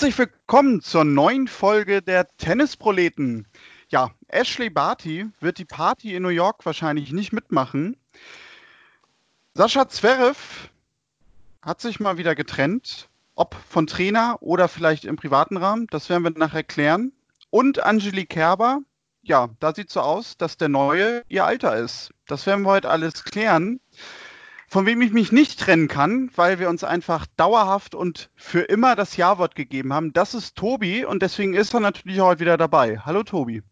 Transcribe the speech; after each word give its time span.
Herzlich 0.00 0.16
willkommen 0.16 0.80
zur 0.80 1.04
neuen 1.04 1.46
Folge 1.46 2.00
der 2.00 2.26
Tennisproleten. 2.38 3.46
Ja, 3.90 4.12
Ashley 4.28 4.70
Barty 4.70 5.26
wird 5.40 5.58
die 5.58 5.66
Party 5.66 6.14
in 6.14 6.22
New 6.22 6.30
York 6.30 6.64
wahrscheinlich 6.64 7.12
nicht 7.12 7.34
mitmachen. 7.34 7.98
Sascha 9.52 9.90
Zverev 9.90 10.70
hat 11.60 11.82
sich 11.82 12.00
mal 12.00 12.16
wieder 12.16 12.34
getrennt, 12.34 13.10
ob 13.34 13.54
von 13.68 13.86
Trainer 13.86 14.38
oder 14.40 14.68
vielleicht 14.68 15.04
im 15.04 15.16
privaten 15.16 15.58
Rahmen, 15.58 15.86
das 15.90 16.08
werden 16.08 16.24
wir 16.24 16.30
nachher 16.30 16.64
klären. 16.64 17.12
Und 17.50 17.82
Angelique 17.82 18.30
Kerber, 18.30 18.80
ja, 19.20 19.50
da 19.60 19.74
sieht 19.74 19.90
so 19.90 20.00
aus, 20.00 20.38
dass 20.38 20.56
der 20.56 20.70
Neue 20.70 21.24
ihr 21.28 21.44
Alter 21.44 21.76
ist. 21.76 22.14
Das 22.26 22.46
werden 22.46 22.62
wir 22.62 22.70
heute 22.70 22.88
alles 22.88 23.22
klären 23.22 23.80
von 24.70 24.86
wem 24.86 25.02
ich 25.02 25.12
mich 25.12 25.32
nicht 25.32 25.58
trennen 25.58 25.88
kann, 25.88 26.30
weil 26.36 26.60
wir 26.60 26.68
uns 26.68 26.84
einfach 26.84 27.26
dauerhaft 27.36 27.96
und 27.96 28.30
für 28.36 28.60
immer 28.60 28.94
das 28.94 29.16
Ja-Wort 29.16 29.56
gegeben 29.56 29.92
haben. 29.92 30.12
Das 30.12 30.32
ist 30.32 30.56
Tobi 30.56 31.04
und 31.04 31.22
deswegen 31.22 31.54
ist 31.54 31.74
er 31.74 31.80
natürlich 31.80 32.20
heute 32.20 32.38
wieder 32.38 32.56
dabei. 32.56 32.98
Hallo 32.98 33.24
Tobi. 33.24 33.64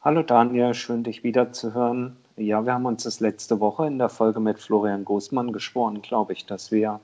Hallo 0.00 0.24
Daniel, 0.24 0.74
schön 0.74 1.04
dich 1.04 1.22
wieder 1.22 1.52
zu 1.52 1.72
hören. 1.72 2.16
Ja, 2.36 2.66
wir 2.66 2.74
haben 2.74 2.84
uns 2.84 3.04
das 3.04 3.20
letzte 3.20 3.60
Woche 3.60 3.86
in 3.86 3.98
der 3.98 4.08
Folge 4.08 4.40
mit 4.40 4.58
Florian 4.58 5.04
Großmann 5.04 5.52
geschworen, 5.52 6.02
glaube 6.02 6.32
ich, 6.32 6.46
dass 6.46 6.72
wir 6.72 6.98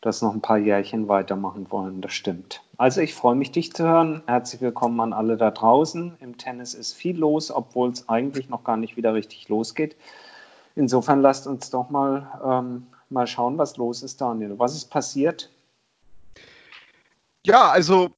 das 0.00 0.20
noch 0.20 0.34
ein 0.34 0.40
paar 0.40 0.58
Jährchen 0.58 1.06
weitermachen 1.06 1.70
wollen. 1.70 2.00
Das 2.00 2.14
stimmt. 2.14 2.62
Also 2.78 3.00
ich 3.00 3.14
freue 3.14 3.36
mich, 3.36 3.52
dich 3.52 3.72
zu 3.72 3.84
hören. 3.84 4.22
Herzlich 4.26 4.60
willkommen 4.60 4.98
an 4.98 5.12
alle 5.12 5.36
da 5.36 5.52
draußen. 5.52 6.16
Im 6.18 6.36
Tennis 6.36 6.74
ist 6.74 6.94
viel 6.94 7.16
los, 7.16 7.52
obwohl 7.52 7.90
es 7.90 8.08
eigentlich 8.08 8.48
noch 8.48 8.64
gar 8.64 8.76
nicht 8.76 8.96
wieder 8.96 9.14
richtig 9.14 9.48
losgeht. 9.48 9.94
Insofern 10.74 11.20
lasst 11.20 11.46
uns 11.46 11.70
doch 11.70 11.90
mal, 11.90 12.40
ähm, 12.44 12.86
mal 13.10 13.26
schauen, 13.26 13.58
was 13.58 13.76
los 13.76 14.02
ist, 14.02 14.20
Daniel. 14.20 14.58
Was 14.58 14.74
ist 14.74 14.90
passiert? 14.90 15.50
Ja, 17.44 17.70
also 17.70 18.10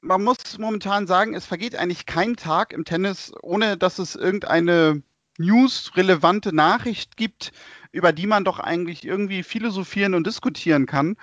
man 0.00 0.22
muss 0.22 0.58
momentan 0.58 1.06
sagen, 1.06 1.34
es 1.34 1.46
vergeht 1.46 1.76
eigentlich 1.76 2.06
kein 2.06 2.36
Tag 2.36 2.72
im 2.72 2.84
Tennis, 2.84 3.32
ohne 3.42 3.76
dass 3.76 3.98
es 3.98 4.14
irgendeine 4.14 5.02
news-relevante 5.38 6.54
Nachricht 6.54 7.16
gibt, 7.16 7.52
über 7.92 8.12
die 8.12 8.26
man 8.26 8.44
doch 8.44 8.58
eigentlich 8.58 9.04
irgendwie 9.04 9.42
philosophieren 9.42 10.14
und 10.14 10.26
diskutieren 10.26 10.86
kann. 10.86 11.16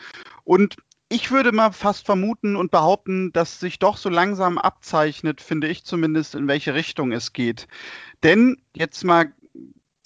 Und 0.44 0.78
ich 1.10 1.32
würde 1.32 1.52
mal 1.52 1.72
fast 1.72 2.06
vermuten 2.06 2.56
und 2.56 2.72
behaupten, 2.72 3.32
dass 3.32 3.60
sich 3.60 3.78
doch 3.78 3.98
so 3.98 4.10
langsam 4.10 4.58
abzeichnet, 4.58 5.40
finde 5.40 5.68
ich 5.68 5.86
zumindest, 5.86 6.34
in 6.34 6.48
welche 6.48 6.74
Richtung 6.74 7.12
es 7.12 7.34
geht. 7.34 7.68
Denn 8.24 8.58
jetzt 8.74 9.04
mal 9.04 9.32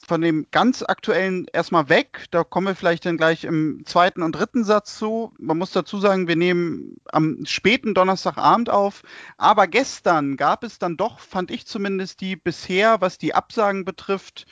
von 0.10 0.22
dem 0.22 0.48
ganz 0.50 0.82
aktuellen 0.82 1.46
erstmal 1.54 1.88
weg. 1.88 2.26
Da 2.32 2.44
kommen 2.44 2.68
wir 2.68 2.76
vielleicht 2.76 3.06
dann 3.06 3.16
gleich 3.16 3.44
im 3.44 3.84
zweiten 3.86 4.24
und 4.24 4.34
dritten 4.34 4.64
Satz 4.64 4.98
zu. 4.98 5.32
Man 5.38 5.60
muss 5.60 5.72
dazu 5.72 6.00
sagen, 6.00 6.28
wir 6.28 6.36
nehmen 6.36 6.98
am 7.12 7.46
späten 7.46 7.94
Donnerstagabend 7.94 8.72
auf. 8.72 9.04
Aber 9.38 9.68
gestern 9.68 10.36
gab 10.36 10.64
es 10.64 10.80
dann 10.80 10.98
doch, 10.98 11.20
fand 11.20 11.52
ich 11.52 11.68
zumindest, 11.68 12.22
die 12.22 12.36
bisher, 12.36 13.02
was 13.02 13.20
die 13.20 13.36
Absagen 13.36 13.86
betrifft, 13.86 14.48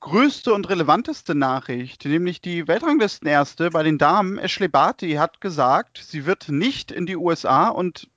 größte 0.00 0.54
und 0.54 0.70
relevanteste 0.70 1.34
Nachricht, 1.34 2.04
nämlich 2.06 2.40
die 2.40 2.66
Weltranglistenerste 2.66 3.70
bei 3.70 3.82
den 3.82 3.98
Damen, 3.98 4.38
Ashley 4.38 4.68
Barty, 4.68 5.12
hat 5.12 5.40
gesagt, 5.42 6.02
sie 6.02 6.24
wird 6.24 6.48
nicht 6.48 6.90
in 6.90 7.04
die 7.04 7.16
USA 7.16 7.68
und 7.68 8.08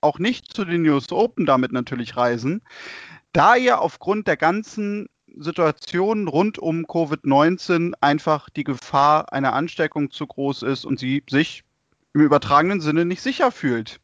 auch 0.00 0.20
nicht 0.20 0.52
zu 0.52 0.64
den 0.64 0.88
US 0.88 1.10
Open 1.10 1.46
damit 1.46 1.72
natürlich 1.72 2.16
reisen, 2.16 2.62
da 3.32 3.56
ihr 3.56 3.80
aufgrund 3.80 4.26
der 4.28 4.36
ganzen 4.36 5.08
Situationen 5.38 6.28
rund 6.28 6.58
um 6.58 6.84
Covid-19 6.86 7.94
einfach 8.00 8.50
die 8.50 8.64
Gefahr 8.64 9.32
einer 9.32 9.52
Ansteckung 9.52 10.10
zu 10.10 10.26
groß 10.26 10.62
ist 10.62 10.84
und 10.84 10.98
sie 10.98 11.22
sich 11.28 11.64
im 12.14 12.22
übertragenen 12.22 12.80
Sinne 12.80 13.04
nicht 13.04 13.22
sicher 13.22 13.52
fühlt. 13.52 14.00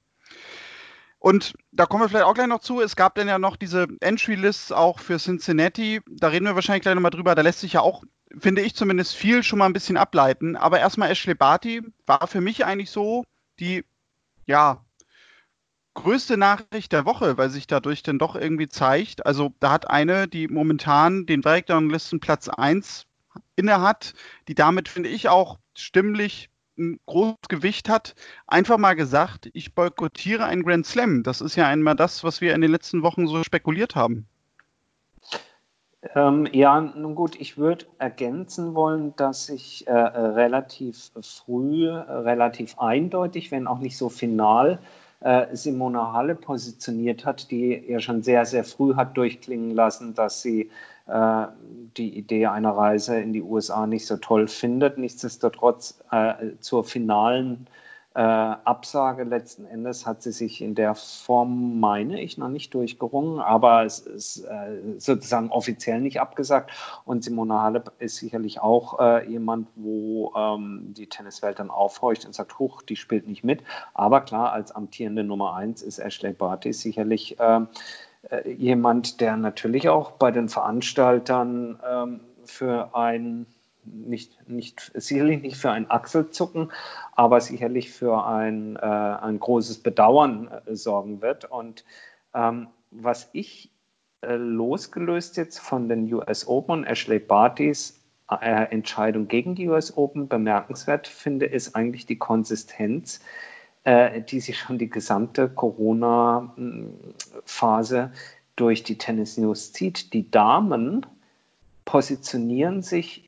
Und 1.18 1.54
da 1.72 1.86
kommen 1.86 2.04
wir 2.04 2.10
vielleicht 2.10 2.26
auch 2.26 2.34
gleich 2.34 2.48
noch 2.48 2.60
zu. 2.60 2.82
Es 2.82 2.96
gab 2.96 3.14
dann 3.14 3.28
ja 3.28 3.38
noch 3.38 3.56
diese 3.56 3.86
Entry-Lists 4.00 4.72
auch 4.72 5.00
für 5.00 5.16
Cincinnati. 5.16 6.02
Da 6.06 6.28
reden 6.28 6.44
wir 6.44 6.54
wahrscheinlich 6.54 6.82
gleich 6.82 6.94
nochmal 6.94 7.12
drüber. 7.12 7.34
Da 7.34 7.40
lässt 7.40 7.60
sich 7.60 7.72
ja 7.72 7.80
auch, 7.80 8.04
finde 8.38 8.60
ich 8.60 8.74
zumindest, 8.74 9.14
viel 9.16 9.42
schon 9.42 9.58
mal 9.58 9.64
ein 9.64 9.72
bisschen 9.72 9.96
ableiten. 9.96 10.54
Aber 10.54 10.80
erstmal 10.80 11.10
Ashley 11.10 11.34
Barty 11.34 11.82
war 12.04 12.26
für 12.26 12.42
mich 12.42 12.66
eigentlich 12.66 12.90
so 12.90 13.24
die, 13.58 13.84
ja, 14.44 14.83
größte 15.94 16.36
Nachricht 16.36 16.92
der 16.92 17.04
Woche, 17.06 17.38
weil 17.38 17.50
sich 17.50 17.66
dadurch 17.66 18.02
dann 18.02 18.18
doch 18.18 18.36
irgendwie 18.36 18.68
zeigt. 18.68 19.24
Also 19.24 19.52
da 19.60 19.72
hat 19.72 19.88
eine, 19.88 20.28
die 20.28 20.48
momentan 20.48 21.26
den 21.26 21.40
Breakdown-Listen 21.40 22.20
Platz 22.20 22.48
1 22.48 23.06
innehat, 23.56 24.14
die 24.48 24.54
damit, 24.54 24.88
finde 24.88 25.08
ich, 25.08 25.28
auch 25.28 25.58
stimmlich 25.76 26.50
ein 26.76 26.98
großes 27.06 27.48
Gewicht 27.48 27.88
hat, 27.88 28.14
einfach 28.46 28.78
mal 28.78 28.94
gesagt, 28.94 29.48
ich 29.52 29.74
boykottiere 29.74 30.44
einen 30.44 30.64
Grand 30.64 30.86
Slam. 30.86 31.22
Das 31.22 31.40
ist 31.40 31.54
ja 31.54 31.68
einmal 31.68 31.94
das, 31.94 32.24
was 32.24 32.40
wir 32.40 32.54
in 32.54 32.60
den 32.60 32.70
letzten 32.70 33.02
Wochen 33.02 33.28
so 33.28 33.42
spekuliert 33.44 33.94
haben. 33.94 34.26
Ähm, 36.14 36.46
ja, 36.52 36.80
nun 36.80 37.14
gut, 37.14 37.40
ich 37.40 37.56
würde 37.56 37.86
ergänzen 37.98 38.74
wollen, 38.74 39.16
dass 39.16 39.48
ich 39.48 39.86
äh, 39.86 39.92
relativ 39.92 41.12
früh, 41.22 41.88
relativ 41.88 42.78
eindeutig, 42.78 43.50
wenn 43.50 43.66
auch 43.66 43.78
nicht 43.78 43.96
so 43.96 44.10
final, 44.10 44.80
äh, 45.24 45.56
Simone 45.56 46.12
Halle 46.12 46.34
positioniert 46.34 47.24
hat, 47.24 47.50
die 47.50 47.82
ja 47.88 47.98
schon 47.98 48.22
sehr, 48.22 48.44
sehr 48.44 48.62
früh 48.62 48.94
hat 48.94 49.16
durchklingen 49.16 49.70
lassen, 49.70 50.14
dass 50.14 50.42
sie 50.42 50.70
äh, 51.06 51.46
die 51.96 52.16
Idee 52.16 52.46
einer 52.46 52.72
Reise 52.72 53.18
in 53.18 53.32
die 53.32 53.42
USA 53.42 53.86
nicht 53.86 54.06
so 54.06 54.18
toll 54.18 54.48
findet. 54.48 54.98
Nichtsdestotrotz 54.98 55.98
äh, 56.10 56.34
zur 56.60 56.84
finalen 56.84 57.66
äh, 58.14 58.20
Absage 58.20 59.24
letzten 59.24 59.66
Endes 59.66 60.06
hat 60.06 60.22
sie 60.22 60.30
sich 60.30 60.62
in 60.62 60.76
der 60.76 60.94
Form, 60.94 61.80
meine 61.80 62.20
ich, 62.20 62.38
noch 62.38 62.48
nicht 62.48 62.72
durchgerungen, 62.72 63.40
aber 63.40 63.84
es 63.84 63.98
ist 63.98 64.44
äh, 64.44 64.98
sozusagen 64.98 65.50
offiziell 65.50 66.00
nicht 66.00 66.20
abgesagt. 66.20 66.70
Und 67.04 67.24
Simona 67.24 67.62
Halep 67.62 67.90
ist 67.98 68.16
sicherlich 68.16 68.60
auch 68.60 69.00
äh, 69.00 69.28
jemand, 69.28 69.66
wo 69.74 70.32
ähm, 70.36 70.94
die 70.96 71.08
Tenniswelt 71.08 71.58
dann 71.58 71.70
aufhorcht 71.70 72.24
und 72.24 72.36
sagt, 72.36 72.56
huch, 72.60 72.82
die 72.82 72.94
spielt 72.94 73.26
nicht 73.26 73.42
mit. 73.42 73.64
Aber 73.94 74.20
klar, 74.20 74.52
als 74.52 74.70
amtierende 74.70 75.24
Nummer 75.24 75.54
eins 75.54 75.82
ist 75.82 75.98
Ashley 75.98 76.32
Barty 76.32 76.72
sicherlich 76.72 77.36
ähm, 77.40 77.66
äh, 78.30 78.48
jemand, 78.48 79.20
der 79.20 79.36
natürlich 79.36 79.88
auch 79.88 80.12
bei 80.12 80.30
den 80.30 80.48
Veranstaltern 80.48 81.80
ähm, 81.84 82.20
für 82.44 82.94
ein 82.94 83.46
nicht, 83.84 84.48
nicht, 84.48 84.92
sicherlich 84.94 85.42
nicht 85.42 85.56
für 85.56 85.70
ein 85.70 85.90
Achselzucken, 85.90 86.72
aber 87.12 87.40
sicherlich 87.40 87.90
für 87.90 88.26
ein, 88.26 88.76
äh, 88.76 88.80
ein 88.80 89.38
großes 89.38 89.82
Bedauern 89.82 90.50
äh, 90.66 90.74
sorgen 90.74 91.22
wird. 91.22 91.44
Und 91.44 91.84
ähm, 92.34 92.68
was 92.90 93.28
ich 93.32 93.70
äh, 94.22 94.36
losgelöst 94.36 95.36
jetzt 95.36 95.58
von 95.58 95.88
den 95.88 96.12
US 96.12 96.46
Open 96.46 96.80
und 96.80 96.84
Ashley 96.84 97.18
Bartys 97.18 98.00
äh, 98.30 98.70
Entscheidung 98.70 99.28
gegen 99.28 99.54
die 99.54 99.68
US 99.68 99.96
Open 99.96 100.28
bemerkenswert 100.28 101.06
finde, 101.06 101.46
ist 101.46 101.76
eigentlich 101.76 102.06
die 102.06 102.18
Konsistenz, 102.18 103.20
äh, 103.84 104.22
die 104.22 104.40
sich 104.40 104.58
schon 104.58 104.78
die 104.78 104.88
gesamte 104.88 105.48
Corona-Phase 105.48 108.12
durch 108.56 108.82
die 108.82 108.98
Tennis 108.98 109.36
News 109.36 109.72
zieht. 109.72 110.12
Die 110.14 110.30
Damen 110.30 111.04
positionieren 111.84 112.82
sich 112.82 113.23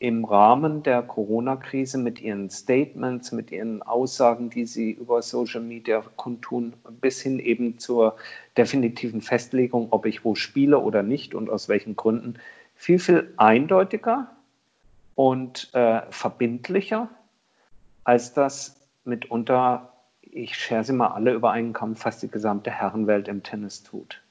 im 0.00 0.24
Rahmen 0.24 0.84
der 0.84 1.02
Corona-Krise 1.02 1.98
mit 1.98 2.20
ihren 2.20 2.50
Statements, 2.50 3.32
mit 3.32 3.50
ihren 3.50 3.82
Aussagen, 3.82 4.48
die 4.48 4.64
sie 4.64 4.92
über 4.92 5.22
Social 5.22 5.60
Media 5.60 6.04
kundtun, 6.14 6.74
bis 7.00 7.20
hin 7.20 7.40
eben 7.40 7.78
zur 7.78 8.16
definitiven 8.56 9.22
Festlegung, 9.22 9.88
ob 9.90 10.06
ich 10.06 10.24
wo 10.24 10.36
spiele 10.36 10.78
oder 10.78 11.02
nicht 11.02 11.34
und 11.34 11.50
aus 11.50 11.68
welchen 11.68 11.96
Gründen, 11.96 12.34
viel, 12.76 13.00
viel 13.00 13.34
eindeutiger 13.36 14.30
und 15.16 15.70
äh, 15.74 16.02
verbindlicher, 16.10 17.08
als 18.04 18.32
das 18.34 18.80
mitunter, 19.04 19.92
ich 20.22 20.56
schere 20.56 20.84
sie 20.84 20.92
mal 20.92 21.08
alle 21.08 21.32
über 21.32 21.50
einen 21.50 21.72
Kamm, 21.72 21.96
fast 21.96 22.22
die 22.22 22.30
gesamte 22.30 22.70
Herrenwelt 22.70 23.26
im 23.26 23.42
Tennis 23.42 23.82
tut. 23.82 24.22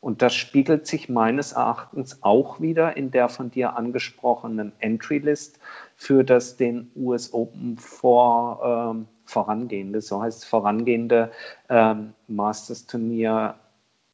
Und 0.00 0.22
das 0.22 0.34
spiegelt 0.34 0.86
sich 0.86 1.08
meines 1.08 1.52
Erachtens 1.52 2.22
auch 2.22 2.60
wieder 2.60 2.96
in 2.96 3.10
der 3.10 3.28
von 3.28 3.50
dir 3.50 3.76
angesprochenen 3.76 4.72
Entry 4.78 5.18
List 5.18 5.58
für 5.96 6.24
das 6.24 6.56
den 6.56 6.90
US 6.94 7.32
Open 7.32 7.76
vor, 7.78 8.92
ähm, 8.94 9.08
vorangehende, 9.24 10.00
so 10.00 10.22
heißt 10.22 10.38
es 10.38 10.44
vorangehende 10.44 11.32
ähm, 11.68 12.14
Masters 12.28 12.86
Turnier 12.86 13.56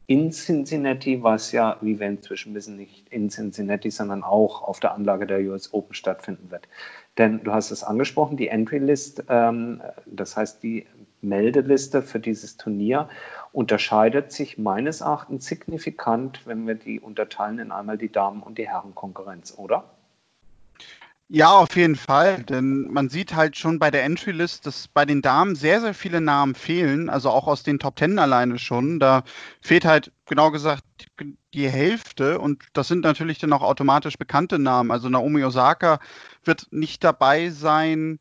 in 0.07 0.33
Cincinnati, 0.33 1.23
was 1.23 1.53
ja, 1.53 1.79
wie 1.81 1.99
wir 1.99 2.07
inzwischen 2.07 2.55
wissen, 2.55 2.77
nicht 2.77 3.09
in 3.11 3.31
Cincinnati, 3.31 3.91
sondern 3.91 4.23
auch 4.23 4.63
auf 4.63 4.81
der 4.81 4.93
Anlage 4.93 5.27
der 5.27 5.41
US 5.41 5.73
Open 5.73 5.95
stattfinden 5.95 6.51
wird. 6.51 6.69
Denn 7.17 7.43
du 7.43 7.53
hast 7.53 7.71
es 7.71 7.85
angesprochen, 7.85 8.37
die 8.37 8.49
Entry 8.49 8.79
List, 8.79 9.25
ähm, 9.29 9.81
das 10.05 10.37
heißt 10.37 10.63
die 10.63 10.87
Meldeliste 11.25 12.03
für 12.03 12.21
dieses 12.21 12.57
Turnier 12.57 13.09
unterscheidet 13.53 14.33
sich 14.33 14.59
meines 14.59 15.01
Erachtens 15.01 15.47
signifikant, 15.47 16.47
wenn 16.47 16.67
wir 16.67 16.75
die 16.75 17.01
unterteilen 17.01 17.59
in 17.59 17.73
einmal 17.73 17.99
die 17.99 18.13
Damen- 18.13 18.43
und 18.43 18.59
die 18.59 18.69
Herrenkonkurrenz, 18.69 19.55
oder? 19.57 19.85
Ja, 21.29 21.53
auf 21.53 21.75
jeden 21.75 21.97
Fall, 21.97 22.43
denn 22.43 22.93
man 22.93 23.09
sieht 23.09 23.35
halt 23.35 23.57
schon 23.57 23.79
bei 23.79 23.91
der 23.91 24.05
Entry-List, 24.05 24.67
dass 24.67 24.89
bei 24.89 25.07
den 25.07 25.23
Damen 25.23 25.57
sehr, 25.57 25.81
sehr 25.81 25.95
viele 25.95 26.21
Namen 26.21 26.55
fehlen, 26.55 27.09
also 27.09 27.31
auch 27.31 27.47
aus 27.47 27.63
den 27.63 27.79
Top 27.79 27.97
Ten 27.97 28.19
alleine 28.19 28.59
schon. 28.59 29.01
Da 29.01 29.25
fehlt 29.63 29.87
halt 29.87 30.13
genau 30.27 30.51
gesagt 30.51 30.85
die 31.55 31.69
Hälfte 31.69 32.39
und 32.39 32.63
das 32.75 32.89
sind 32.89 33.05
natürlich 33.05 33.39
dann 33.39 33.55
auch 33.55 33.63
automatisch 33.63 34.19
bekannte 34.19 34.59
Namen. 34.59 34.91
Also 34.91 35.09
Naomi 35.09 35.43
Osaka 35.45 35.99
wird 36.45 36.67
nicht 36.73 37.03
dabei 37.03 37.49
sein. 37.49 38.21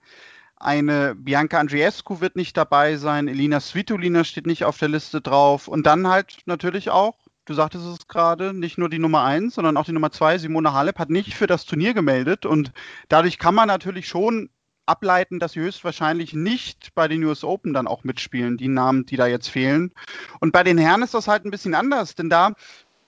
Eine 0.63 1.13
Bianca 1.15 1.60
Andreescu 1.60 2.21
wird 2.21 2.36
nicht 2.36 2.56
dabei 2.56 2.95
sein, 2.98 3.27
Elina 3.27 3.60
Svitolina 3.60 4.24
steht 4.24 4.48
nicht 4.48 4.63
auf 4.63 4.77
der 4.77 4.89
Liste 4.89 5.19
drauf 5.19 5.68
und 5.68 5.86
dann 5.86 6.07
halt 6.07 6.38
natürlich 6.45 6.89
auch 6.89 7.18
du 7.45 7.54
sagtest 7.54 7.86
es 7.86 8.07
gerade, 8.07 8.54
nicht 8.54 8.77
nur 8.77 8.89
die 8.89 9.00
Nummer 9.00 9.24
1, 9.24 9.56
sondern 9.56 9.77
auch 9.77 9.86
die 9.86 9.92
Nummer 9.92 10.12
2, 10.12 10.38
Simone 10.38 10.74
Halep, 10.74 11.00
hat 11.00 11.10
nicht 11.10 11.33
für 11.33 11.48
das 11.48 11.65
Turnier 11.65 11.94
gemeldet. 11.94 12.45
Und 12.45 12.71
dadurch 13.10 13.38
kann 13.38 13.56
man 13.56 13.68
natürlich 13.68 14.07
schon 14.07 14.50
ableiten, 14.86 15.39
dass 15.39 15.54
sie 15.54 15.62
höchstwahrscheinlich 15.62 16.33
nicht 16.33 16.94
bei 16.94 17.07
den 17.07 17.24
US 17.24 17.44
Open 17.44 17.74
dann 17.74 17.88
auch 17.88 18.04
mitspielen, 18.04 18.57
die 18.57 18.68
Namen, 18.68 19.06
die 19.06 19.16
da 19.16 19.27
jetzt 19.27 19.50
fehlen. 19.50 19.92
Und 20.39 20.51
bei 20.51 20.63
den 20.63 20.77
Herren 20.77 21.04
ist 21.04 21.13
das 21.13 21.27
halt 21.27 21.45
ein 21.45 21.51
bisschen 21.51 21.75
anders, 21.75 22.16
denn 22.16 22.30
da 22.30 22.54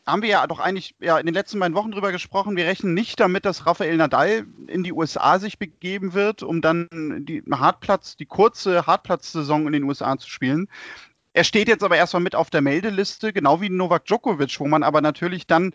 haben 0.05 0.21
wir 0.21 0.29
ja 0.29 0.47
doch 0.47 0.59
eigentlich 0.59 0.95
ja, 0.99 1.17
in 1.17 1.25
den 1.25 1.33
letzten 1.33 1.59
beiden 1.59 1.75
Wochen 1.75 1.91
drüber 1.91 2.11
gesprochen. 2.11 2.55
Wir 2.55 2.65
rechnen 2.65 2.93
nicht 2.93 3.19
damit, 3.19 3.45
dass 3.45 3.65
Rafael 3.65 3.97
Nadal 3.97 4.45
in 4.67 4.83
die 4.83 4.93
USA 4.93 5.39
sich 5.39 5.57
begeben 5.57 6.13
wird, 6.13 6.43
um 6.43 6.61
dann 6.61 6.87
die 7.25 7.43
Hartplatz, 7.51 8.15
die 8.15 8.25
kurze 8.25 8.85
Hartplatz-Saison 8.85 9.65
in 9.67 9.73
den 9.73 9.83
USA 9.83 10.17
zu 10.17 10.29
spielen. 10.29 10.67
Er 11.33 11.43
steht 11.43 11.67
jetzt 11.67 11.83
aber 11.83 11.97
erstmal 11.97 12.23
mit 12.23 12.35
auf 12.35 12.49
der 12.49 12.61
Meldeliste, 12.61 13.33
genau 13.33 13.61
wie 13.61 13.69
Novak 13.69 14.05
Djokovic, 14.05 14.59
wo 14.59 14.67
man 14.67 14.83
aber 14.83 15.01
natürlich 15.01 15.47
dann 15.47 15.73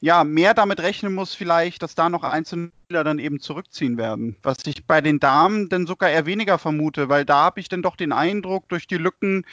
ja 0.00 0.24
mehr 0.24 0.54
damit 0.54 0.80
rechnen 0.80 1.14
muss, 1.14 1.34
vielleicht, 1.34 1.82
dass 1.82 1.94
da 1.94 2.08
noch 2.08 2.22
einzelne 2.22 2.70
Spieler 2.84 3.04
dann 3.04 3.18
eben 3.18 3.38
zurückziehen 3.40 3.98
werden. 3.98 4.36
Was 4.42 4.58
ich 4.66 4.86
bei 4.86 5.00
den 5.00 5.20
Damen 5.20 5.68
dann 5.68 5.86
sogar 5.86 6.10
eher 6.10 6.26
weniger 6.26 6.58
vermute, 6.58 7.08
weil 7.08 7.24
da 7.24 7.44
habe 7.44 7.60
ich 7.60 7.68
dann 7.68 7.82
doch 7.82 7.96
den 7.96 8.12
Eindruck 8.12 8.68
durch 8.68 8.86
die 8.86 8.96
Lücken, 8.96 9.44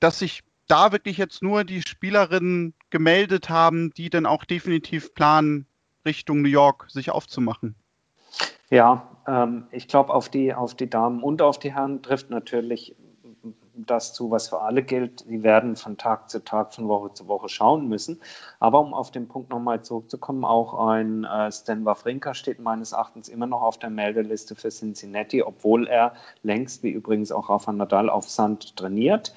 dass 0.00 0.20
sich 0.20 0.42
da 0.68 0.92
wirklich 0.92 1.18
jetzt 1.18 1.42
nur 1.42 1.64
die 1.64 1.82
Spielerinnen 1.82 2.74
gemeldet 2.90 3.48
haben, 3.48 3.90
die 3.96 4.10
dann 4.10 4.26
auch 4.26 4.44
definitiv 4.44 5.14
planen, 5.14 5.66
Richtung 6.04 6.42
New 6.42 6.48
York 6.48 6.86
sich 6.88 7.10
aufzumachen. 7.10 7.74
Ja, 8.70 9.08
ähm, 9.26 9.66
ich 9.70 9.88
glaube, 9.88 10.12
auf 10.12 10.28
die, 10.28 10.54
auf 10.54 10.74
die 10.74 10.88
Damen 10.88 11.22
und 11.22 11.42
auf 11.42 11.58
die 11.58 11.74
Herren 11.74 12.02
trifft 12.02 12.30
natürlich 12.30 12.94
das 13.86 14.12
zu, 14.12 14.30
was 14.30 14.48
für 14.48 14.60
alle 14.60 14.82
gilt. 14.82 15.20
Sie 15.20 15.42
werden 15.42 15.76
von 15.76 15.96
Tag 15.96 16.30
zu 16.30 16.44
Tag, 16.44 16.74
von 16.74 16.88
Woche 16.88 17.12
zu 17.12 17.28
Woche 17.28 17.48
schauen 17.48 17.88
müssen. 17.88 18.20
Aber 18.58 18.80
um 18.80 18.92
auf 18.92 19.10
den 19.10 19.28
Punkt 19.28 19.50
nochmal 19.50 19.82
zurückzukommen, 19.82 20.44
auch 20.44 20.74
ein 20.88 21.24
äh, 21.24 21.50
Stan 21.52 21.84
Wawrinka 21.84 22.34
steht 22.34 22.60
meines 22.60 22.92
Erachtens 22.92 23.28
immer 23.28 23.46
noch 23.46 23.62
auf 23.62 23.78
der 23.78 23.90
Meldeliste 23.90 24.56
für 24.56 24.70
Cincinnati, 24.70 25.42
obwohl 25.42 25.86
er 25.86 26.12
längst, 26.42 26.82
wie 26.82 26.90
übrigens 26.90 27.30
auch 27.30 27.48
Rafa 27.48 27.72
Nadal, 27.72 28.10
auf 28.10 28.28
Sand 28.28 28.76
trainiert. 28.76 29.32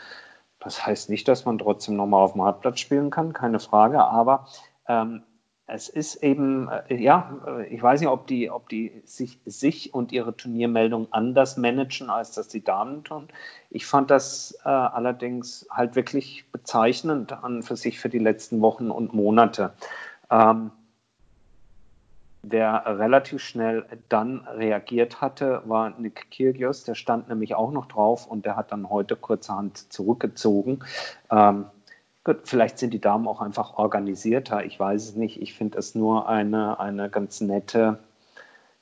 Das 0.62 0.86
heißt 0.86 1.10
nicht, 1.10 1.28
dass 1.28 1.46
man 1.46 1.58
trotzdem 1.58 1.96
nochmal 1.96 2.24
auf 2.24 2.34
dem 2.34 2.44
Hartplatz 2.44 2.80
spielen 2.80 3.10
kann, 3.10 3.34
keine 3.34 3.60
Frage, 3.60 4.04
aber 4.04 4.48
ähm, 4.88 5.24
es 5.74 5.88
ist 5.88 6.16
eben, 6.16 6.69
äh, 6.69 6.96
ja, 6.96 7.38
äh, 7.48 7.68
ich 7.68 7.81
weiß 7.81 8.02
nicht, 8.02 8.10
ob 8.10 8.28
die, 8.28 8.52
ob 8.52 8.68
die 8.69 9.02
sich, 9.06 9.40
sich 9.46 9.94
und 9.94 10.12
ihre 10.12 10.36
Turniermeldung 10.36 11.08
anders 11.12 11.58
managen, 11.58 12.10
als 12.10 12.31
das 12.31 12.50
die 12.50 12.63
Damen 12.63 13.04
tun. 13.04 13.30
Ich 13.69 13.86
fand 13.86 14.12
das 14.12 14.58
äh, 14.66 14.69
allerdings 14.69 15.68
halt 15.72 15.96
wirklich 15.96 16.46
bezeichnend 16.52 17.31
an 17.31 17.63
für 17.63 17.78
sich 17.78 18.00
für 18.00 18.10
die 18.10 18.19
letzten 18.19 18.62
Wochen 18.62 18.92
und 18.92 19.13
Monate. 19.13 19.74
Ähm, 20.30 20.72
Wer 22.43 22.83
relativ 22.85 23.41
schnell 23.41 23.85
dann 24.09 24.47
reagiert 24.47 25.21
hatte, 25.21 25.61
war 25.65 25.91
Nick 25.91 26.31
Kyrgios. 26.31 26.83
Der 26.83 26.95
stand 26.95 27.29
nämlich 27.29 27.55
auch 27.55 27.71
noch 27.71 27.85
drauf 27.85 28.25
und 28.25 28.45
der 28.45 28.55
hat 28.55 28.71
dann 28.71 28.89
heute 28.89 29.15
kurzerhand 29.15 29.91
zurückgezogen. 29.93 30.83
Ähm, 31.29 31.65
Gut, 32.23 32.41
vielleicht 32.43 32.77
sind 32.77 32.93
die 32.93 33.01
Damen 33.01 33.27
auch 33.27 33.41
einfach 33.41 33.79
organisierter. 33.79 34.63
Ich 34.63 34.79
weiß 34.79 35.05
es 35.05 35.15
nicht. 35.15 35.41
Ich 35.41 35.55
finde 35.55 35.79
es 35.79 35.95
nur 35.95 36.29
eine, 36.29 36.79
eine 36.79 37.09
ganz 37.09 37.41
nette 37.41 37.97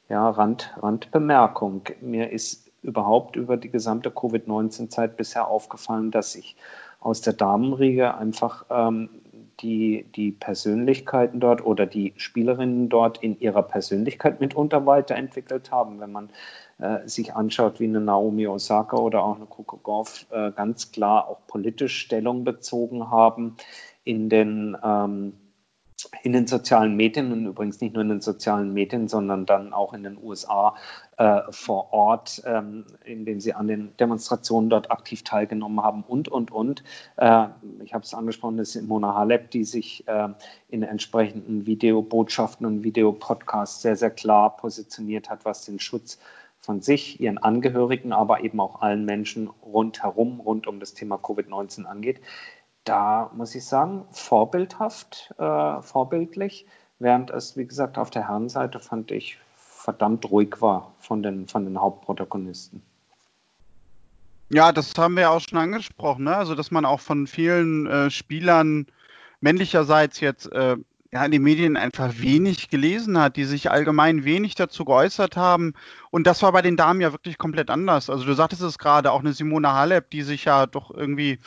ja, 0.10 0.30
Rand, 0.30 0.76
Randbemerkung. 0.82 1.84
Mir 2.02 2.32
ist 2.32 2.70
überhaupt 2.82 3.38
über 3.38 3.56
die 3.56 3.70
gesamte 3.70 4.12
Covid-19-Zeit 4.12 5.16
bisher 5.16 5.48
aufgefallen, 5.48 6.12
dass 6.12 6.34
sich 6.34 6.58
aus 7.00 7.22
der 7.22 7.32
Damenriege 7.32 8.16
einfach 8.16 8.66
ähm, 8.70 9.10
die, 9.62 10.06
die 10.16 10.32
Persönlichkeiten 10.32 11.40
dort 11.40 11.66
oder 11.66 11.86
die 11.86 12.14
Spielerinnen 12.18 12.90
dort 12.90 13.22
in 13.24 13.40
ihrer 13.40 13.64
Persönlichkeit 13.64 14.40
mitunter 14.40 14.86
weiterentwickelt 14.86 15.72
haben. 15.72 16.00
Wenn 16.00 16.12
man 16.12 16.30
äh, 16.80 17.08
sich 17.08 17.36
anschaut, 17.36 17.80
wie 17.80 17.86
eine 17.86 18.02
Naomi 18.02 18.48
Osaka 18.48 18.98
oder 18.98 19.24
auch 19.24 19.36
eine 19.36 19.46
Coco 19.46 19.78
Gauff 19.78 20.26
äh, 20.32 20.52
ganz 20.52 20.92
klar 20.92 21.28
auch 21.28 21.40
politisch 21.48 22.00
Stellung 22.00 22.44
bezogen 22.44 23.12
haben 23.12 23.56
in 24.04 24.30
den 24.30 24.78
ähm, 24.84 25.34
in 26.24 26.34
den 26.34 26.48
sozialen 26.48 26.96
Medien 26.96 27.32
und 27.32 27.46
übrigens 27.46 27.82
nicht 27.82 27.94
nur 27.94 28.04
in 28.04 28.10
den 28.10 28.22
sozialen 28.22 28.74
Medien, 28.74 29.08
sondern 29.08 29.46
dann 29.46 29.74
auch 29.74 29.94
in 29.94 30.04
den 30.04 30.18
USA 30.22 30.76
äh, 31.18 31.42
vor 31.50 31.92
Ort, 31.94 32.42
ähm, 32.46 32.86
in 33.04 33.26
denen 33.26 33.40
sie 33.40 33.54
an 33.54 33.68
den 33.68 33.96
Demonstrationen 33.98 34.70
dort 34.70 34.92
aktiv 34.92 35.24
teilgenommen 35.24 35.84
haben 35.84 36.04
und, 36.04 36.28
und, 36.28 36.52
und. 36.52 36.84
Äh, 37.18 37.48
ich 37.84 37.94
habe 37.94 38.04
es 38.04 38.14
angesprochen, 38.14 38.58
das 38.58 38.70
ist 38.70 38.82
Simona 38.82 39.16
Halep, 39.16 39.52
die 39.52 39.64
sich 39.64 40.08
äh, 40.08 40.30
in 40.70 40.84
entsprechenden 40.84 41.66
Videobotschaften 41.66 42.66
und 42.66 42.84
Videopodcasts 42.84 43.82
sehr, 43.82 43.96
sehr 43.96 44.12
klar 44.12 44.58
positioniert 44.58 45.30
hat, 45.30 45.46
was 45.46 45.66
den 45.66 45.80
Schutz 45.80 46.20
von 46.62 46.82
sich, 46.82 47.22
ihren 47.22 47.38
Angehörigen, 47.38 48.12
aber 48.12 48.44
eben 48.44 48.60
auch 48.60 48.82
allen 48.82 49.06
Menschen 49.06 49.50
rundherum, 49.64 50.42
rund 50.42 50.68
um 50.68 50.80
das 50.82 50.94
Thema 50.94 51.16
Covid-19 51.16 51.86
angeht 51.86 52.20
da 52.84 53.32
muss 53.36 53.56
ich 53.56 53.66
sagen, 53.66 54.06
vorbildhaft, 54.12 55.34
äh, 55.38 55.82
vorbildlich, 55.82 56.66
während 57.00 57.30
es, 57.30 57.56
wie 57.58 57.66
gesagt, 57.66 57.98
auf 57.98 58.10
der 58.10 58.28
Herrenseite 58.28 58.80
fand 58.80 59.12
ich 59.12 59.38
verdammt 59.56 60.30
ruhig 60.30 60.62
war 60.62 60.94
von 61.00 61.24
den, 61.24 61.48
von 61.48 61.66
den 61.66 61.80
Hauptprotagonisten. 61.80 62.82
Ja, 64.50 64.72
das 64.72 64.94
haben 64.98 65.16
wir 65.16 65.30
auch 65.30 65.42
schon 65.42 65.60
angesprochen, 65.60 66.26
ne? 66.26 66.36
also 66.36 66.56
dass 66.56 66.72
man 66.72 66.84
auch 66.86 67.00
von 67.00 67.28
vielen 67.28 67.86
äh, 67.86 68.10
Spielern 68.10 68.88
männlicherseits 69.42 70.20
jetzt 70.20 70.52
äh, 70.52 70.76
ja, 71.12 71.26
in 71.26 71.32
den 71.32 71.44
Medien 71.44 71.78
einfach 71.78 72.14
wenig 72.18 72.70
gelesen 72.70 73.20
hat, 73.20 73.36
die 73.36 73.46
sich 73.46 73.72
allgemein 73.72 74.26
wenig 74.26 74.56
dazu 74.56 74.86
geäußert 74.86 75.38
haben. 75.38 75.74
Und 76.12 76.28
das 76.28 76.42
war 76.44 76.52
bei 76.52 76.62
den 76.62 76.78
Damen 76.78 77.02
ja 77.02 77.12
wirklich 77.12 77.38
komplett 77.38 77.70
anders. 77.70 78.10
Also 78.10 78.26
du 78.26 78.34
sagtest 78.34 78.62
es 78.62 78.78
gerade, 78.78 79.12
auch 79.12 79.22
eine 79.22 79.34
Simone 79.34 79.74
Halep, 79.74 80.10
die 80.12 80.22
sich 80.22 80.46
ja 80.46 80.68
doch 80.68 80.92
irgendwie 80.92 81.40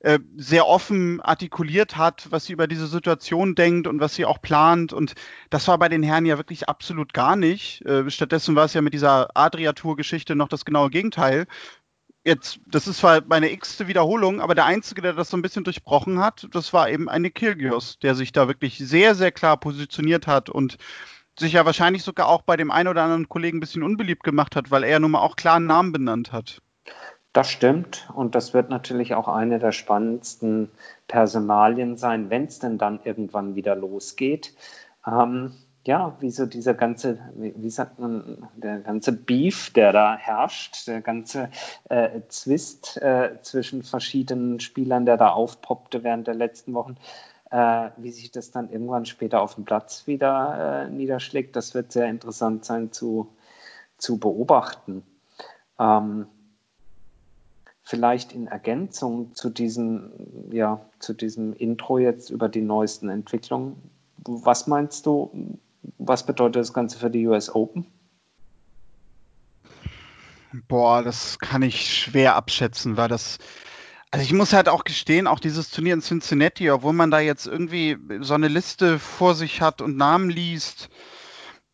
äh, 0.00 0.20
sehr 0.36 0.66
offen 0.66 1.20
artikuliert 1.20 1.96
hat, 1.96 2.28
was 2.30 2.44
sie 2.44 2.52
über 2.52 2.68
diese 2.68 2.86
Situation 2.86 3.56
denkt 3.56 3.88
und 3.88 4.00
was 4.00 4.14
sie 4.14 4.24
auch 4.24 4.40
plant. 4.40 4.92
Und 4.92 5.14
das 5.50 5.66
war 5.66 5.76
bei 5.78 5.88
den 5.88 6.04
Herren 6.04 6.24
ja 6.24 6.38
wirklich 6.38 6.68
absolut 6.68 7.12
gar 7.12 7.34
nicht. 7.34 7.84
Äh, 7.84 8.08
stattdessen 8.10 8.54
war 8.54 8.66
es 8.66 8.74
ja 8.74 8.80
mit 8.82 8.94
dieser 8.94 9.36
Adria-Tour-Geschichte 9.36 10.36
noch 10.36 10.48
das 10.48 10.64
genaue 10.64 10.90
Gegenteil. 10.90 11.46
Jetzt, 12.24 12.60
das 12.66 12.86
ist 12.86 12.98
zwar 12.98 13.22
meine 13.26 13.50
x-te 13.50 13.88
Wiederholung, 13.88 14.40
aber 14.40 14.54
der 14.54 14.66
Einzige, 14.66 15.02
der 15.02 15.14
das 15.14 15.30
so 15.30 15.36
ein 15.36 15.42
bisschen 15.42 15.64
durchbrochen 15.64 16.20
hat, 16.20 16.46
das 16.52 16.72
war 16.72 16.90
eben 16.90 17.08
eine 17.08 17.30
Kirgios, 17.30 17.98
der 17.98 18.14
sich 18.14 18.32
da 18.32 18.46
wirklich 18.48 18.78
sehr, 18.78 19.14
sehr 19.14 19.32
klar 19.32 19.56
positioniert 19.56 20.26
hat 20.26 20.50
und 20.50 20.76
sich 21.38 21.54
ja 21.54 21.64
wahrscheinlich 21.64 22.02
sogar 22.02 22.28
auch 22.28 22.42
bei 22.42 22.56
dem 22.56 22.70
einen 22.70 22.88
oder 22.88 23.02
anderen 23.02 23.28
Kollegen 23.28 23.58
ein 23.58 23.60
bisschen 23.60 23.82
unbeliebt 23.82 24.22
gemacht 24.22 24.56
hat, 24.56 24.70
weil 24.70 24.84
er 24.84 25.00
nun 25.00 25.12
mal 25.12 25.20
auch 25.20 25.36
klar 25.36 25.56
einen 25.56 25.66
Namen 25.66 25.92
benannt 25.92 26.30
hat. 26.32 26.60
Das 27.38 27.50
stimmt 27.50 28.08
und 28.16 28.34
das 28.34 28.52
wird 28.52 28.68
natürlich 28.68 29.14
auch 29.14 29.28
eine 29.28 29.60
der 29.60 29.70
spannendsten 29.70 30.72
Personalien 31.06 31.96
sein, 31.96 32.30
wenn 32.30 32.46
es 32.46 32.58
denn 32.58 32.78
dann 32.78 32.98
irgendwann 33.04 33.54
wieder 33.54 33.76
losgeht. 33.76 34.56
Ähm, 35.06 35.52
ja, 35.86 36.16
wie 36.18 36.32
so 36.32 36.46
dieser 36.46 36.74
ganze, 36.74 37.20
wie, 37.36 37.70
sagt 37.70 38.00
man, 38.00 38.48
der 38.56 38.80
ganze 38.80 39.12
Beef, 39.12 39.72
der 39.72 39.92
da 39.92 40.16
herrscht, 40.16 40.88
der 40.88 41.00
ganze 41.00 41.48
äh, 41.88 42.22
Zwist 42.26 43.00
äh, 43.00 43.38
zwischen 43.42 43.84
verschiedenen 43.84 44.58
Spielern, 44.58 45.06
der 45.06 45.16
da 45.16 45.28
aufpoppte 45.28 46.02
während 46.02 46.26
der 46.26 46.34
letzten 46.34 46.74
Wochen, 46.74 46.96
äh, 47.52 47.90
wie 47.98 48.10
sich 48.10 48.32
das 48.32 48.50
dann 48.50 48.68
irgendwann 48.68 49.06
später 49.06 49.42
auf 49.42 49.54
dem 49.54 49.64
Platz 49.64 50.08
wieder 50.08 50.88
äh, 50.88 50.90
niederschlägt, 50.90 51.54
das 51.54 51.72
wird 51.72 51.92
sehr 51.92 52.08
interessant 52.08 52.64
sein 52.64 52.90
zu, 52.90 53.28
zu 53.96 54.18
beobachten. 54.18 55.04
Ähm, 55.78 56.26
vielleicht 57.88 58.32
in 58.32 58.48
Ergänzung 58.48 59.34
zu 59.34 59.48
diesem, 59.48 60.12
ja, 60.52 60.84
zu 60.98 61.14
diesem 61.14 61.54
Intro 61.54 61.98
jetzt 61.98 62.28
über 62.28 62.50
die 62.50 62.60
neuesten 62.60 63.08
Entwicklungen. 63.08 63.76
Was 64.26 64.66
meinst 64.66 65.06
du, 65.06 65.58
was 65.96 66.26
bedeutet 66.26 66.56
das 66.56 66.74
Ganze 66.74 66.98
für 66.98 67.08
die 67.08 67.26
US 67.26 67.48
Open? 67.54 67.86
Boah, 70.68 71.02
das 71.02 71.38
kann 71.38 71.62
ich 71.62 71.94
schwer 71.94 72.36
abschätzen, 72.36 72.98
weil 72.98 73.08
das, 73.08 73.38
also 74.10 74.22
ich 74.22 74.34
muss 74.34 74.52
halt 74.52 74.68
auch 74.68 74.84
gestehen, 74.84 75.26
auch 75.26 75.40
dieses 75.40 75.70
Turnier 75.70 75.94
in 75.94 76.02
Cincinnati, 76.02 76.70
obwohl 76.70 76.92
man 76.92 77.10
da 77.10 77.20
jetzt 77.20 77.46
irgendwie 77.46 77.96
so 78.20 78.34
eine 78.34 78.48
Liste 78.48 78.98
vor 78.98 79.34
sich 79.34 79.62
hat 79.62 79.80
und 79.80 79.96
Namen 79.96 80.28
liest, 80.28 80.90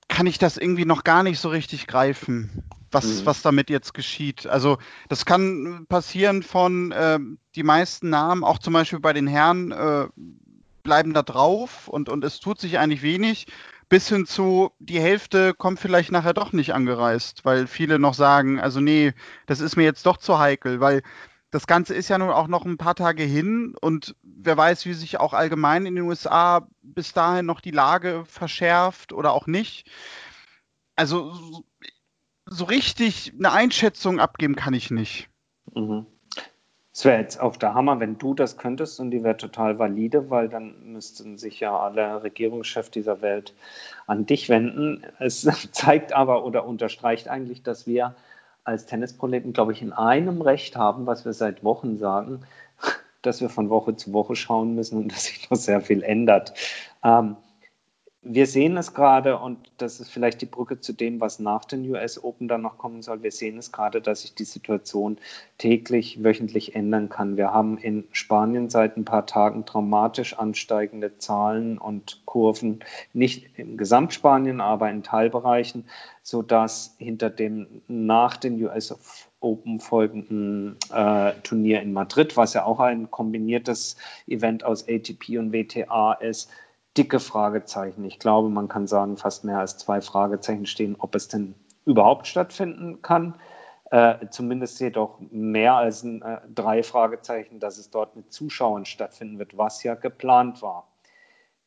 kann 0.06 0.26
ich 0.26 0.38
das 0.38 0.58
irgendwie 0.58 0.84
noch 0.84 1.02
gar 1.02 1.24
nicht 1.24 1.40
so 1.40 1.48
richtig 1.48 1.88
greifen, 1.88 2.62
was, 2.94 3.06
mhm. 3.06 3.26
was 3.26 3.42
damit 3.42 3.68
jetzt 3.68 3.92
geschieht. 3.92 4.46
Also 4.46 4.78
das 5.08 5.26
kann 5.26 5.86
passieren 5.88 6.42
von 6.42 6.92
äh, 6.92 7.18
die 7.54 7.62
meisten 7.62 8.10
Namen, 8.10 8.44
auch 8.44 8.58
zum 8.58 8.72
Beispiel 8.72 9.00
bei 9.00 9.12
den 9.12 9.26
Herren, 9.26 9.72
äh, 9.72 10.06
bleiben 10.82 11.14
da 11.14 11.22
drauf 11.22 11.88
und, 11.88 12.08
und 12.08 12.24
es 12.24 12.40
tut 12.40 12.60
sich 12.60 12.78
eigentlich 12.78 13.02
wenig, 13.02 13.46
bis 13.88 14.08
hin 14.08 14.26
zu 14.26 14.70
die 14.78 15.00
Hälfte 15.00 15.54
kommt 15.54 15.80
vielleicht 15.80 16.12
nachher 16.12 16.34
doch 16.34 16.52
nicht 16.52 16.74
angereist, 16.74 17.44
weil 17.44 17.66
viele 17.66 17.98
noch 17.98 18.14
sagen, 18.14 18.60
also 18.60 18.80
nee, 18.80 19.12
das 19.46 19.60
ist 19.60 19.76
mir 19.76 19.84
jetzt 19.84 20.06
doch 20.06 20.18
zu 20.18 20.38
heikel, 20.38 20.80
weil 20.80 21.02
das 21.50 21.66
Ganze 21.66 21.94
ist 21.94 22.08
ja 22.08 22.18
nun 22.18 22.30
auch 22.30 22.48
noch 22.48 22.64
ein 22.64 22.78
paar 22.78 22.96
Tage 22.96 23.22
hin 23.22 23.74
und 23.80 24.16
wer 24.22 24.56
weiß, 24.56 24.86
wie 24.86 24.94
sich 24.94 25.20
auch 25.20 25.32
allgemein 25.32 25.86
in 25.86 25.94
den 25.94 26.04
USA 26.04 26.66
bis 26.82 27.12
dahin 27.12 27.46
noch 27.46 27.60
die 27.60 27.70
Lage 27.70 28.24
verschärft 28.26 29.12
oder 29.12 29.32
auch 29.32 29.46
nicht. 29.46 29.88
Also 30.96 31.64
so 32.46 32.64
richtig 32.64 33.32
eine 33.38 33.52
Einschätzung 33.52 34.20
abgeben 34.20 34.56
kann 34.56 34.74
ich 34.74 34.90
nicht. 34.90 35.28
Mhm. 35.74 36.06
Es 36.92 37.04
wäre 37.04 37.20
jetzt 37.20 37.40
auch 37.40 37.56
der 37.56 37.74
Hammer, 37.74 37.98
wenn 37.98 38.18
du 38.18 38.34
das 38.34 38.56
könntest 38.56 39.00
und 39.00 39.10
die 39.10 39.24
wäre 39.24 39.36
total 39.36 39.80
valide, 39.80 40.30
weil 40.30 40.48
dann 40.48 40.92
müssten 40.92 41.38
sich 41.38 41.58
ja 41.58 41.76
alle 41.76 42.22
Regierungschefs 42.22 42.92
dieser 42.92 43.20
Welt 43.20 43.52
an 44.06 44.26
dich 44.26 44.48
wenden. 44.48 45.02
Es 45.18 45.42
zeigt 45.72 46.12
aber 46.12 46.44
oder 46.44 46.64
unterstreicht 46.64 47.26
eigentlich, 47.26 47.64
dass 47.64 47.88
wir 47.88 48.14
als 48.62 48.86
Tennisproleten, 48.86 49.52
glaube 49.52 49.72
ich, 49.72 49.82
in 49.82 49.92
einem 49.92 50.40
Recht 50.40 50.76
haben, 50.76 51.06
was 51.06 51.24
wir 51.24 51.32
seit 51.32 51.64
Wochen 51.64 51.98
sagen, 51.98 52.42
dass 53.22 53.40
wir 53.40 53.48
von 53.48 53.70
Woche 53.70 53.96
zu 53.96 54.12
Woche 54.12 54.36
schauen 54.36 54.76
müssen 54.76 54.98
und 54.98 55.10
dass 55.10 55.24
sich 55.24 55.50
noch 55.50 55.56
sehr 55.56 55.80
viel 55.80 56.04
ändert. 56.04 56.54
Ähm, 57.02 57.36
wir 58.24 58.46
sehen 58.46 58.76
es 58.78 58.94
gerade, 58.94 59.38
und 59.38 59.58
das 59.76 60.00
ist 60.00 60.10
vielleicht 60.10 60.40
die 60.40 60.46
Brücke 60.46 60.80
zu 60.80 60.94
dem, 60.94 61.20
was 61.20 61.38
nach 61.38 61.66
den 61.66 61.88
US 61.90 62.22
Open 62.22 62.48
dann 62.48 62.62
noch 62.62 62.78
kommen 62.78 63.02
soll. 63.02 63.22
Wir 63.22 63.30
sehen 63.30 63.58
es 63.58 63.70
gerade, 63.70 64.00
dass 64.00 64.22
sich 64.22 64.34
die 64.34 64.44
Situation 64.44 65.18
täglich, 65.58 66.24
wöchentlich 66.24 66.74
ändern 66.74 67.10
kann. 67.10 67.36
Wir 67.36 67.52
haben 67.52 67.76
in 67.76 68.04
Spanien 68.12 68.70
seit 68.70 68.96
ein 68.96 69.04
paar 69.04 69.26
Tagen 69.26 69.66
dramatisch 69.66 70.38
ansteigende 70.38 71.18
Zahlen 71.18 71.76
und 71.76 72.22
Kurven, 72.24 72.80
nicht 73.12 73.58
im 73.58 73.76
Gesamtspanien, 73.76 74.62
aber 74.62 74.90
in 74.90 75.02
Teilbereichen, 75.02 75.84
sodass 76.22 76.94
hinter 76.98 77.28
dem 77.28 77.82
nach 77.88 78.38
den 78.38 78.62
US 78.64 79.28
Open 79.40 79.78
folgenden 79.78 80.78
äh, 80.90 81.32
Turnier 81.42 81.82
in 81.82 81.92
Madrid, 81.92 82.34
was 82.38 82.54
ja 82.54 82.64
auch 82.64 82.80
ein 82.80 83.10
kombiniertes 83.10 83.96
Event 84.26 84.64
aus 84.64 84.88
ATP 84.88 85.36
und 85.38 85.52
WTA 85.52 86.14
ist, 86.14 86.50
dicke 86.96 87.20
Fragezeichen. 87.20 88.04
Ich 88.04 88.18
glaube, 88.18 88.48
man 88.48 88.68
kann 88.68 88.86
sagen, 88.86 89.16
fast 89.16 89.44
mehr 89.44 89.58
als 89.58 89.78
zwei 89.78 90.00
Fragezeichen 90.00 90.66
stehen, 90.66 90.96
ob 90.98 91.14
es 91.14 91.28
denn 91.28 91.54
überhaupt 91.84 92.26
stattfinden 92.26 93.02
kann. 93.02 93.34
Äh, 93.90 94.28
zumindest 94.30 94.80
jedoch 94.80 95.18
mehr 95.30 95.74
als 95.74 96.04
äh, 96.04 96.38
drei 96.52 96.82
Fragezeichen, 96.82 97.60
dass 97.60 97.78
es 97.78 97.90
dort 97.90 98.16
mit 98.16 98.32
Zuschauern 98.32 98.86
stattfinden 98.86 99.38
wird, 99.38 99.56
was 99.56 99.82
ja 99.82 99.94
geplant 99.94 100.62
war. 100.62 100.88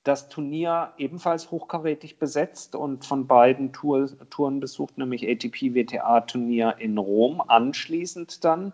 Das 0.07 0.29
Turnier 0.29 0.93
ebenfalls 0.97 1.51
hochkarätig 1.51 2.17
besetzt 2.17 2.77
und 2.77 3.03
von 3.03 3.27
beiden 3.27 3.73
Tour, 3.73 4.07
Touren 4.29 4.61
besucht, 4.61 4.97
nämlich 4.97 5.27
ATP 5.27 5.75
WTA 5.75 6.21
Turnier 6.21 6.75
in 6.79 6.97
Rom. 6.97 7.43
Anschließend 7.45 8.45
dann 8.45 8.71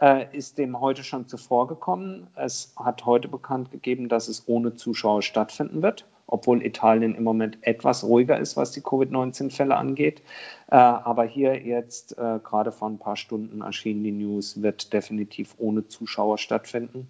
äh, 0.00 0.26
ist 0.30 0.58
dem 0.58 0.80
heute 0.80 1.02
schon 1.02 1.26
zuvor 1.26 1.66
gekommen. 1.66 2.28
Es 2.36 2.72
hat 2.76 3.04
heute 3.04 3.26
bekannt 3.26 3.72
gegeben, 3.72 4.08
dass 4.08 4.28
es 4.28 4.44
ohne 4.46 4.76
Zuschauer 4.76 5.22
stattfinden 5.22 5.82
wird, 5.82 6.06
obwohl 6.28 6.64
Italien 6.64 7.16
im 7.16 7.24
Moment 7.24 7.58
etwas 7.62 8.04
ruhiger 8.04 8.38
ist, 8.38 8.56
was 8.56 8.70
die 8.70 8.80
Covid-19-Fälle 8.80 9.74
angeht. 9.76 10.22
Äh, 10.70 10.76
aber 10.76 11.24
hier 11.24 11.60
jetzt 11.66 12.16
äh, 12.16 12.38
gerade 12.44 12.70
vor 12.70 12.90
ein 12.90 13.00
paar 13.00 13.16
Stunden 13.16 13.60
erschienen 13.62 14.04
die 14.04 14.12
News, 14.12 14.62
wird 14.62 14.92
definitiv 14.92 15.56
ohne 15.58 15.88
Zuschauer 15.88 16.38
stattfinden. 16.38 17.08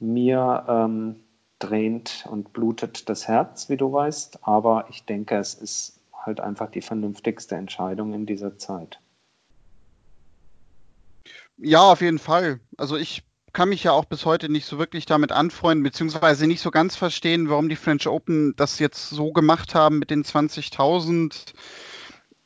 Mir 0.00 0.66
ähm, 0.68 1.16
drehend 1.60 2.26
und 2.28 2.52
blutet 2.52 3.08
das 3.08 3.28
Herz, 3.28 3.68
wie 3.68 3.76
du 3.76 3.92
weißt, 3.92 4.40
aber 4.42 4.86
ich 4.90 5.04
denke, 5.04 5.36
es 5.36 5.54
ist 5.54 6.00
halt 6.12 6.40
einfach 6.40 6.70
die 6.70 6.82
vernünftigste 6.82 7.54
Entscheidung 7.54 8.12
in 8.12 8.26
dieser 8.26 8.58
Zeit. 8.58 9.00
Ja, 11.56 11.82
auf 11.82 12.00
jeden 12.00 12.18
Fall. 12.18 12.60
Also 12.76 12.96
ich 12.96 13.22
kann 13.52 13.68
mich 13.68 13.84
ja 13.84 13.92
auch 13.92 14.04
bis 14.04 14.24
heute 14.24 14.50
nicht 14.50 14.64
so 14.64 14.78
wirklich 14.78 15.06
damit 15.06 15.32
anfreunden, 15.32 15.82
beziehungsweise 15.82 16.46
nicht 16.46 16.60
so 16.60 16.70
ganz 16.70 16.96
verstehen, 16.96 17.50
warum 17.50 17.68
die 17.68 17.76
French 17.76 18.06
Open 18.06 18.54
das 18.56 18.78
jetzt 18.78 19.10
so 19.10 19.32
gemacht 19.32 19.74
haben 19.74 19.98
mit 19.98 20.10
den 20.10 20.24
20.000. 20.24 21.52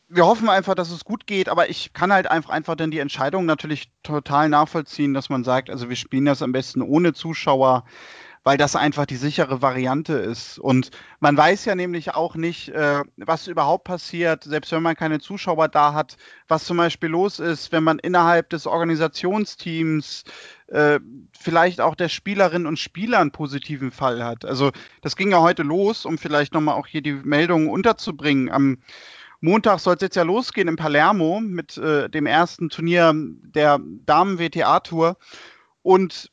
Wir 0.09 0.27
hoffen 0.27 0.49
einfach, 0.49 0.75
dass 0.75 0.91
es 0.91 1.05
gut 1.05 1.27
geht, 1.27 1.49
aber 1.49 1.69
ich 1.69 1.93
kann 1.93 2.13
halt 2.13 2.27
einfach, 2.31 2.51
einfach 2.51 2.75
dann 2.75 2.91
die 2.91 2.99
Entscheidung 2.99 3.45
natürlich 3.45 3.91
total 4.03 4.49
nachvollziehen, 4.49 5.15
dass 5.15 5.29
man 5.29 5.45
sagt, 5.45 5.71
also 5.71 5.89
wir 5.89 5.97
spielen 5.97 6.25
das 6.25 6.43
am 6.43 6.53
besten 6.53 6.83
ohne 6.83 7.13
Zuschauer 7.13 7.85
weil 8.45 8.59
das 8.59 8.77
einfach 8.77 9.07
die 9.07 9.17
sichere 9.17 9.63
Variante 9.63 10.13
ist. 10.13 10.59
Und 10.59 10.91
man 11.19 11.37
weiß 11.37 11.65
ja 11.65 11.75
nämlich 11.75 12.15
auch 12.15 12.37
nicht, 12.37 12.69
äh, 12.69 13.03
was 13.17 13.49
überhaupt 13.49 13.85
passiert, 13.85 14.45
selbst 14.45 14.71
wenn 14.71 14.83
man 14.83 14.95
keine 14.95 15.19
Zuschauer 15.19 15.69
da 15.69 15.95
hat, 15.95 16.19
was 16.47 16.65
zum 16.65 16.77
Beispiel 16.77 17.09
los 17.09 17.41
ist, 17.41 17.73
wenn 17.73 17.83
man 17.83 17.99
innerhalb 17.99 18.51
des 18.51 18.67
Organisationsteams 18.67 20.25
äh, 20.69 21.01
vielleicht 21.37 21.81
auch 21.81 21.95
der 21.95 22.11
Spielerinnen 22.11 22.67
und 22.67 22.79
Spieler 22.79 23.19
einen 23.19 23.33
positiven 23.33 23.91
Fall 23.91 24.23
hat. 24.23 24.45
Also 24.45 24.73
das 25.01 25.17
ging 25.17 25.31
ja 25.31 25.41
heute 25.41 25.63
los, 25.63 26.05
um 26.05 26.19
vielleicht 26.19 26.53
nochmal 26.53 26.75
auch 26.75 26.87
hier 26.87 27.03
die 27.03 27.15
Meldungen 27.15 27.69
unterzubringen. 27.71 28.51
Am 28.51 28.79
Montag 29.41 29.81
soll 29.81 29.95
es 29.95 30.03
jetzt 30.03 30.17
ja 30.17 30.23
losgehen 30.23 30.69
in 30.69 30.77
Palermo 30.77 31.41
mit 31.41 31.79
äh, 31.79 32.11
dem 32.11 32.27
ersten 32.27 32.69
Turnier 32.69 33.13
der 33.15 33.81
Damen-WTA-Tour. 34.05 35.17
Und 35.83 36.31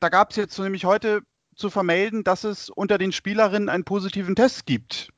da 0.00 0.08
gab 0.08 0.30
es 0.30 0.36
jetzt 0.36 0.58
nämlich 0.58 0.84
heute 0.84 1.22
zu 1.56 1.70
vermelden, 1.70 2.24
dass 2.24 2.44
es 2.44 2.68
unter 2.70 2.98
den 2.98 3.12
Spielerinnen 3.12 3.68
einen 3.68 3.84
positiven 3.84 4.34
Test 4.34 4.66
gibt. 4.66 5.10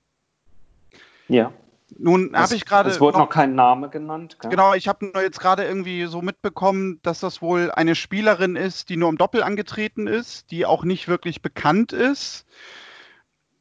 Ja. 1.29 1.53
Nun 1.99 2.35
habe 2.35 2.55
ich 2.55 2.65
gerade. 2.65 2.91
Es 2.91 3.01
wurde 3.01 3.19
noch, 3.19 3.27
noch, 3.27 3.31
kein 3.31 3.55
Name 3.55 3.89
genannt. 3.89 4.39
Gell? 4.41 4.51
Genau, 4.51 4.75
ich 4.75 4.89
habe 4.89 5.07
nur 5.07 5.23
jetzt 5.23 5.41
gerade 5.41 5.65
irgendwie 5.65 6.05
so 6.07 6.21
mitbekommen, 6.21 7.01
dass 7.03 7.21
das 7.21 7.41
wohl 7.41 7.71
eine 7.71 7.95
Spielerin 7.95 8.57
ist, 8.57 8.89
die 8.89 8.97
nur 8.97 9.09
im 9.09 9.19
Doppel 9.19 9.43
angetreten 9.43 10.07
ist, 10.07 10.51
die 10.51 10.67
auch 10.67 10.85
nicht 10.85 11.07
wirklich 11.07 11.43
bekannt 11.43 11.93
ist. 11.93 12.45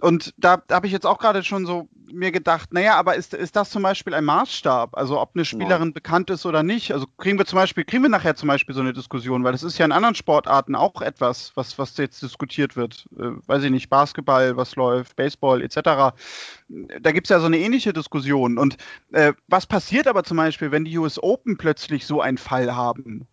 Und 0.06 0.36
da, 0.38 0.58
da 0.68 0.76
habe 0.76 0.86
ich 0.86 0.94
jetzt 0.94 1.08
auch 1.08 1.18
gerade 1.18 1.44
schon 1.44 1.66
so 1.66 1.90
mir 2.14 2.32
gedacht, 2.32 2.72
naja, 2.72 2.96
aber 2.96 3.16
ist, 3.16 3.34
ist 3.34 3.56
das 3.56 3.72
zum 3.72 3.82
Beispiel 3.82 4.14
ein 4.14 4.24
Maßstab? 4.24 4.96
Also 4.96 5.20
ob 5.20 5.32
eine 5.34 5.46
Spielerin 5.46 5.88
ja. 5.88 5.94
bekannt 5.96 6.30
ist 6.30 6.46
oder 6.46 6.62
nicht? 6.62 6.92
Also 6.92 7.08
kriegen 7.18 7.40
wir 7.40 7.48
zum 7.48 7.58
Beispiel, 7.58 7.86
kriegen 7.86 8.04
wir 8.04 8.10
nachher 8.10 8.36
zum 8.36 8.46
Beispiel 8.46 8.76
so 8.76 8.82
eine 8.82 8.94
Diskussion, 8.94 9.44
weil 9.44 9.54
das 9.54 9.64
ist 9.64 9.80
ja 9.80 9.86
in 9.86 9.92
anderen 9.92 10.14
Sportarten 10.14 10.76
auch 10.76 11.02
etwas, 11.02 11.54
was, 11.56 11.80
was 11.80 11.98
jetzt 11.98 12.22
diskutiert 12.22 12.76
wird. 12.76 13.08
Äh, 13.18 13.32
weiß 13.48 13.64
ich 13.64 13.72
nicht, 13.72 13.90
Basketball, 13.90 14.56
was 14.56 14.76
läuft, 14.76 15.16
Baseball 15.16 15.64
etc. 15.64 15.80
Da 15.80 17.12
gibt 17.12 17.26
es 17.26 17.30
ja 17.30 17.40
so 17.40 17.48
eine 17.48 17.58
ähnliche 17.58 17.92
Diskussion. 17.92 18.60
Und 18.60 18.78
äh, 19.12 19.34
was 19.48 19.66
passiert 19.66 20.06
aber 20.06 20.24
zum 20.24 20.38
Beispiel, 20.38 20.70
wenn 20.70 20.86
die 20.86 20.96
US 21.00 21.18
Open 21.18 21.58
plötzlich 21.58 22.06
so 22.06 22.22
einen 22.22 22.38
Fall 22.38 22.76
haben? 22.76 23.26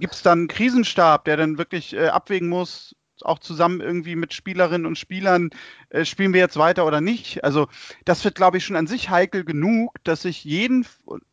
Gibt 0.00 0.14
es 0.14 0.22
dann 0.22 0.40
einen 0.40 0.48
Krisenstab, 0.48 1.26
der 1.26 1.36
dann 1.36 1.58
wirklich 1.58 1.94
äh, 1.94 2.08
abwägen 2.08 2.48
muss, 2.48 2.96
auch 3.24 3.38
zusammen 3.38 3.80
irgendwie 3.80 4.16
mit 4.16 4.32
Spielerinnen 4.34 4.86
und 4.86 4.98
Spielern, 4.98 5.50
äh, 5.90 6.04
spielen 6.04 6.32
wir 6.32 6.40
jetzt 6.40 6.56
weiter 6.56 6.86
oder 6.86 7.00
nicht. 7.00 7.44
Also 7.44 7.68
das 8.04 8.24
wird, 8.24 8.34
glaube 8.34 8.58
ich, 8.58 8.64
schon 8.64 8.76
an 8.76 8.86
sich 8.86 9.10
heikel 9.10 9.44
genug, 9.44 9.94
dass 10.04 10.24
ich 10.24 10.44
jeden 10.44 10.86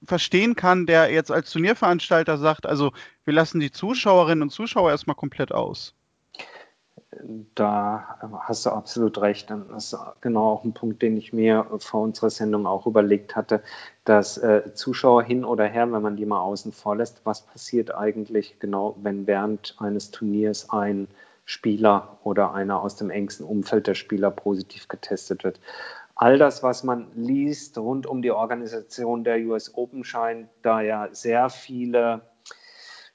verstehen 0.04 0.56
kann, 0.56 0.86
der 0.86 1.12
jetzt 1.12 1.32
als 1.32 1.52
Turnierveranstalter 1.52 2.38
sagt, 2.38 2.66
also 2.66 2.92
wir 3.26 3.34
lassen 3.34 3.60
die 3.60 3.72
Zuschauerinnen 3.72 4.44
und 4.44 4.50
Zuschauer 4.50 4.92
erstmal 4.92 5.16
komplett 5.16 5.52
aus. 5.52 5.94
Da 7.56 8.20
hast 8.42 8.66
du 8.66 8.70
absolut 8.70 9.20
recht. 9.20 9.50
Das 9.50 9.94
ist 9.94 10.00
genau 10.22 10.52
auch 10.52 10.64
ein 10.64 10.74
Punkt, 10.74 11.02
den 11.02 11.18
ich 11.18 11.34
mir 11.34 11.66
vor 11.80 12.02
unserer 12.02 12.30
Sendung 12.30 12.68
auch 12.68 12.86
überlegt 12.86 13.36
hatte, 13.36 13.64
dass 14.06 14.38
äh, 14.38 14.74
Zuschauer 14.74 15.24
hin 15.24 15.44
oder 15.44 15.66
her, 15.66 15.92
wenn 15.92 16.04
man 16.04 16.18
die 16.18 16.26
mal 16.26 16.40
außen 16.40 16.72
vor 16.72 16.96
lässt, 16.96 17.22
was 17.26 17.42
passiert 17.42 17.94
eigentlich 17.94 18.60
genau, 18.60 18.96
wenn 19.02 19.26
während 19.26 19.76
eines 19.80 20.12
Turniers 20.12 20.70
ein 20.70 21.08
Spieler 21.50 22.20
oder 22.24 22.54
einer 22.54 22.80
aus 22.80 22.96
dem 22.96 23.10
engsten 23.10 23.44
Umfeld 23.44 23.88
der 23.88 23.96
Spieler 23.96 24.30
positiv 24.30 24.88
getestet 24.88 25.44
wird. 25.44 25.60
All 26.14 26.38
das, 26.38 26.62
was 26.62 26.84
man 26.84 27.08
liest 27.16 27.76
rund 27.80 28.06
um 28.06 28.22
die 28.22 28.30
Organisation 28.30 29.24
der 29.24 29.40
US 29.48 29.74
Open, 29.74 30.04
scheint 30.04 30.48
da 30.62 30.82
ja 30.82 31.10
sehr 31.12 31.50
viele 31.50 32.22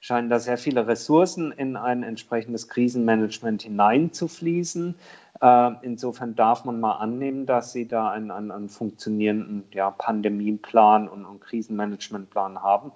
scheinen 0.01 0.29
da 0.29 0.37
sehr 0.37 0.57
viele 0.57 0.85
Ressourcen 0.85 1.51
in 1.51 1.77
ein 1.77 2.03
entsprechendes 2.03 2.67
Krisenmanagement 2.67 3.63
hineinzufließen. 3.63 4.95
Äh, 5.41 5.71
insofern 5.81 6.35
darf 6.35 6.65
man 6.65 6.79
mal 6.79 6.97
annehmen, 6.97 7.45
dass 7.47 7.71
Sie 7.71 7.87
da 7.87 8.09
einen, 8.09 8.29
einen, 8.31 8.51
einen 8.51 8.69
funktionierenden 8.69 9.63
ja, 9.73 9.89
Pandemieplan 9.89 11.07
und, 11.07 11.25
und, 11.25 11.39
Krisenmanagementplan 11.39 12.61
haben. 12.61 12.91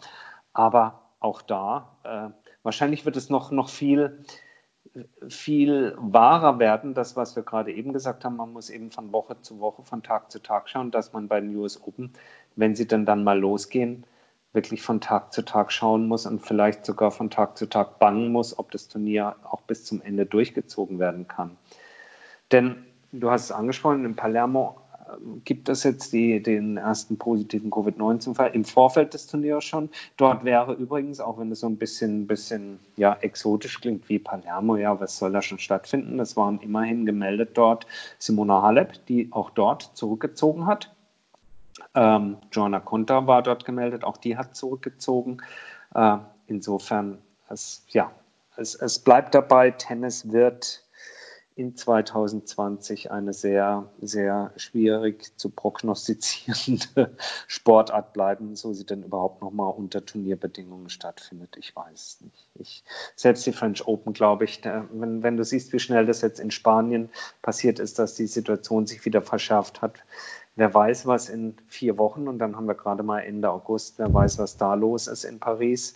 Aber 0.54 1.02
auch 1.20 1.42
da, 1.42 1.98
äh, 2.04 2.30
wahrscheinlich 2.62 3.06
wird 3.06 3.16
es 3.16 3.32
noch, 3.32 3.50
noch 3.50 3.70
viel 3.70 4.24
viel 5.28 5.96
wahrer 5.98 6.60
werden. 6.60 6.94
Das, 6.94 7.16
was 7.16 7.36
wir 7.36 7.44
gerade 7.44 7.72
eben 7.74 7.94
gesagt 7.94 8.26
haben, 8.26 8.38
man 8.38 8.54
muss 8.54 8.70
eben 8.70 8.92
von 8.92 9.12
Woche 9.12 9.42
zu 9.42 9.60
Woche, 9.60 9.84
von 9.84 10.04
Tag 10.04 10.32
zu 10.32 10.40
Tag 10.40 10.70
schauen, 10.70 10.92
dass 10.92 11.14
man 11.14 11.28
bei 11.28 11.40
den 11.40 11.56
US 11.56 11.82
Open, 11.82 12.14
wenn 12.56 12.76
sie 12.76 12.88
dann 12.88 13.06
dann 13.06 13.24
mal 13.24 13.40
losgehen, 13.40 14.06
wirklich 14.54 14.82
von 14.82 15.02
Tag 15.02 15.34
zu 15.34 15.44
Tag 15.44 15.72
schauen 15.72 16.08
muss 16.08 16.26
und 16.26 16.46
vielleicht 16.46 16.86
sogar 16.86 17.12
von 17.12 17.30
Tag 17.30 17.58
zu 17.58 17.68
Tag 17.68 18.00
bangen 18.00 18.32
muss, 18.32 18.58
ob 18.58 18.72
das 18.72 18.88
Turnier 18.88 19.36
auch 19.44 19.62
bis 19.62 19.86
zum 19.86 20.02
Ende 20.02 20.26
durchgezogen 20.26 21.00
werden 21.00 21.28
kann. 21.28 21.58
Denn 22.52 22.86
du 23.12 23.30
hast 23.30 23.46
es 23.46 23.52
angesprochen, 23.52 24.06
in 24.06 24.16
Palermo 24.16 24.82
gibt 25.44 25.70
es 25.70 25.84
jetzt 25.84 26.14
die, 26.14 26.42
den 26.42 26.78
ersten 26.78 27.18
positiven 27.18 27.72
Covid-19-Fall 27.72 28.52
im 28.54 28.66
Vorfeld 28.66 29.14
des 29.14 29.28
Turniers 29.28 29.64
schon. 29.64 29.90
Dort 30.18 30.44
wäre 30.44 30.74
übrigens, 30.74 31.20
auch 31.20 31.38
wenn 31.40 31.52
es 31.52 31.62
so 31.62 31.68
ein 31.68 31.78
bisschen, 31.78 32.28
bisschen 32.28 32.80
ja, 32.96 33.18
exotisch 33.22 33.82
klingt 33.82 34.08
wie 34.10 34.20
Palermo, 34.20 34.76
ja, 34.78 35.00
was 35.00 35.18
soll 35.18 35.32
da 35.32 35.42
schon 35.42 35.60
stattfinden? 35.60 36.18
Das 36.18 36.38
waren 36.38 36.60
immerhin 36.60 37.06
gemeldet 37.06 37.52
dort 37.54 37.88
Simona 38.18 38.62
Halep, 38.62 39.06
die 39.08 39.30
auch 39.32 39.50
dort 39.50 39.92
zurückgezogen 39.94 40.66
hat. 40.66 40.94
Ähm, 41.96 42.38
Joanna 42.52 42.80
Conta 42.80 43.26
war 43.28 43.42
dort 43.42 43.66
gemeldet, 43.66 44.04
auch 44.04 44.18
die 44.18 44.38
hat 44.38 44.56
zurückgezogen. 44.56 45.42
Äh, 45.96 46.18
insofern, 46.48 47.18
es, 47.50 47.84
ja, 47.90 48.12
es, 48.58 48.76
es 48.76 49.00
bleibt 49.00 49.34
dabei, 49.34 49.72
Tennis 49.72 50.32
wird 50.32 50.84
in 51.60 51.76
2020 51.76 53.12
eine 53.12 53.34
sehr, 53.34 53.90
sehr 54.00 54.54
schwierig 54.56 55.38
zu 55.38 55.50
prognostizierende 55.50 57.18
Sportart 57.48 58.14
bleiben, 58.14 58.56
so 58.56 58.72
sie 58.72 58.86
denn 58.86 59.04
überhaupt 59.04 59.42
noch 59.42 59.52
mal 59.52 59.68
unter 59.68 60.06
Turnierbedingungen 60.06 60.90
stattfindet. 60.90 61.58
Ich 61.60 61.76
weiß 61.76 61.92
es 61.94 62.22
nicht. 62.22 62.48
Ich, 62.56 62.86
selbst 63.18 63.46
die 63.46 63.52
French 63.52 63.86
Open, 63.86 64.14
glaube 64.14 64.46
ich, 64.46 64.62
da, 64.62 64.86
wenn, 64.94 65.22
wenn 65.22 65.36
du 65.36 65.44
siehst, 65.44 65.74
wie 65.74 65.80
schnell 65.80 66.06
das 66.06 66.22
jetzt 66.22 66.40
in 66.40 66.50
Spanien 66.50 67.10
passiert 67.42 67.80
ist, 67.80 68.00
dass 68.00 68.16
die 68.16 68.28
Situation 68.28 68.88
sich 68.88 69.04
wieder 69.04 69.22
verschärft 69.22 69.82
hat, 69.82 69.96
wer 70.56 70.74
weiß, 70.74 71.08
was 71.08 71.28
in 71.28 71.58
vier 71.68 71.98
Wochen, 71.98 72.30
und 72.30 72.40
dann 72.40 72.56
haben 72.56 72.68
wir 72.68 72.76
gerade 72.76 73.04
mal 73.04 73.20
Ende 73.20 73.50
August, 73.50 74.00
wer 74.00 74.14
weiß, 74.14 74.40
was 74.40 74.56
da 74.56 74.76
los 74.76 75.08
ist 75.08 75.26
in 75.26 75.40
Paris. 75.40 75.96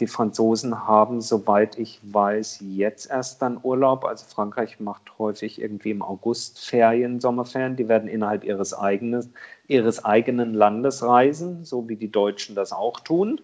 Die 0.00 0.06
Franzosen 0.06 0.86
haben, 0.86 1.20
soweit 1.20 1.76
ich 1.78 2.00
weiß, 2.02 2.58
jetzt 2.60 3.10
erst 3.10 3.42
dann 3.42 3.58
Urlaub. 3.62 4.04
Also 4.04 4.26
Frankreich 4.26 4.78
macht 4.78 5.18
häufig 5.18 5.60
irgendwie 5.60 5.90
im 5.90 6.02
August 6.02 6.64
Ferien, 6.64 7.20
Sommerferien. 7.20 7.74
Die 7.76 7.88
werden 7.88 8.08
innerhalb 8.08 8.44
ihres, 8.44 8.74
eigenes, 8.74 9.28
ihres 9.66 10.04
eigenen 10.04 10.54
Landes 10.54 11.02
reisen, 11.02 11.64
so 11.64 11.88
wie 11.88 11.96
die 11.96 12.12
Deutschen 12.12 12.54
das 12.54 12.72
auch 12.72 13.00
tun. 13.00 13.40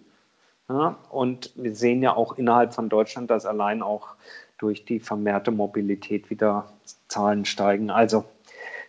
Ja, 0.68 0.96
und 1.11 1.52
wir 1.56 1.75
sehen 1.75 2.02
ja 2.02 2.16
auch 2.16 2.38
innerhalb 2.38 2.73
von 2.73 2.88
Deutschland, 2.88 3.30
dass 3.30 3.44
allein 3.44 3.82
auch 3.82 4.14
durch 4.58 4.84
die 4.84 5.00
vermehrte 5.00 5.50
Mobilität 5.50 6.30
wieder 6.30 6.73
Zahlen 7.08 7.44
steigen. 7.44 7.90
Also 7.90 8.25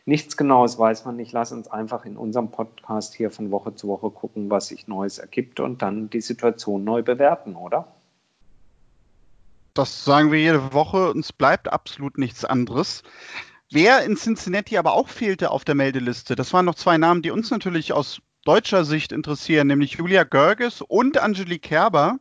Nichts 0.05 0.37
Genaues 0.37 0.77
weiß 0.77 1.05
man 1.05 1.15
nicht. 1.15 1.31
Lass 1.31 1.51
uns 1.51 1.67
einfach 1.67 2.05
in 2.05 2.15
unserem 2.15 2.51
Podcast 2.51 3.15
hier 3.15 3.31
von 3.31 3.49
Woche 3.49 3.73
zu 3.73 3.87
Woche 3.87 4.11
gucken, 4.11 4.51
was 4.51 4.67
sich 4.67 4.87
Neues 4.87 5.17
ergibt 5.17 5.59
und 5.59 5.81
dann 5.81 6.11
die 6.11 6.21
Situation 6.21 6.83
neu 6.83 7.01
bewerten, 7.01 7.55
oder? 7.55 7.87
Das 9.73 10.05
sagen 10.05 10.31
wir 10.31 10.39
jede 10.39 10.73
Woche. 10.73 11.09
Uns 11.09 11.33
bleibt 11.33 11.73
absolut 11.73 12.19
nichts 12.19 12.45
anderes. 12.45 13.01
Wer 13.71 14.03
in 14.03 14.15
Cincinnati 14.15 14.77
aber 14.77 14.93
auch 14.93 15.09
fehlte 15.09 15.49
auf 15.49 15.65
der 15.65 15.73
Meldeliste, 15.73 16.35
das 16.35 16.53
waren 16.53 16.65
noch 16.65 16.75
zwei 16.75 16.99
Namen, 16.99 17.23
die 17.23 17.31
uns 17.31 17.49
natürlich 17.49 17.91
aus 17.91 18.21
deutscher 18.45 18.85
Sicht 18.85 19.11
interessieren, 19.11 19.67
nämlich 19.67 19.93
Julia 19.93 20.23
Görges 20.23 20.81
und 20.81 21.17
Angelique 21.17 21.63
Kerber. 21.63 22.19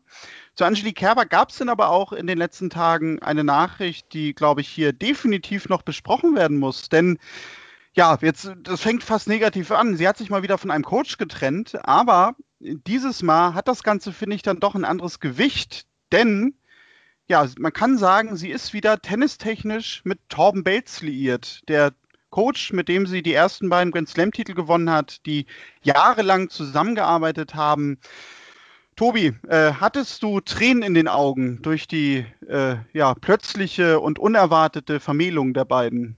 Zu 0.55 0.65
Angelique 0.65 0.97
Kerber 0.97 1.27
gab 1.27 1.51
es 1.51 1.59
denn 1.59 1.69
aber 1.69 1.91
auch 1.91 2.13
in 2.13 2.27
den 2.27 2.39
letzten 2.39 2.71
Tagen 2.71 3.21
eine 3.21 3.45
Nachricht, 3.45 4.15
die, 4.15 4.35
glaube 4.35 4.63
ich, 4.63 4.69
hier 4.69 4.95
definitiv 4.95 5.69
noch 5.69 5.83
besprochen 5.83 6.35
werden 6.35 6.59
muss. 6.59 6.89
Denn 6.89 7.19
ja, 7.95 8.19
jetzt, 8.21 8.53
das 8.63 8.81
fängt 8.81 9.05
fast 9.05 9.29
negativ 9.29 9.71
an. 9.71 9.97
Sie 9.97 10.07
hat 10.07 10.19
sich 10.19 10.29
mal 10.29 10.43
wieder 10.43 10.59
von 10.59 10.71
einem 10.71 10.85
Coach 10.85 11.17
getrennt, 11.17 11.79
aber 11.85 12.35
dieses 12.59 13.23
Mal 13.23 13.55
hat 13.55 13.69
das 13.69 13.83
Ganze, 13.83 14.13
finde 14.13 14.37
ich, 14.37 14.43
dann 14.43 14.61
doch 14.61 14.75
ein 14.75 14.85
anderes 14.85 15.21
Gewicht, 15.21 15.87
denn 16.13 16.55
ja, 17.27 17.47
man 17.59 17.73
kann 17.73 17.97
sagen, 17.97 18.37
sie 18.37 18.51
ist 18.51 18.75
wieder 18.75 19.01
tennistechnisch 19.01 20.03
mit 20.05 20.19
Torben 20.29 20.65
Belz 20.65 21.01
liiert, 21.01 21.63
der 21.69 21.95
Coach, 22.31 22.73
mit 22.73 22.89
dem 22.89 23.07
sie 23.07 23.23
die 23.23 23.33
ersten 23.33 23.69
beiden 23.71 23.93
Grand 23.93 24.09
Slam-Titel 24.09 24.55
gewonnen 24.55 24.91
hat, 24.91 25.25
die 25.25 25.47
jahrelang 25.83 26.51
zusammengearbeitet 26.51 27.55
haben. 27.55 27.99
Tobi, 28.97 29.35
äh, 29.49 29.73
hattest 29.75 30.23
du 30.23 30.41
Tränen 30.41 30.83
in 30.83 30.95
den 30.95 31.09
Augen 31.09 31.63
durch 31.63 31.87
die 31.87 32.27
äh, 32.49 32.77
ja, 32.93 33.15
plötzliche 33.15 34.01
und 34.01 34.19
unerwartete 34.19 35.01
Vermählung 35.01 35.55
der 35.55 35.65
beiden? 35.65 36.17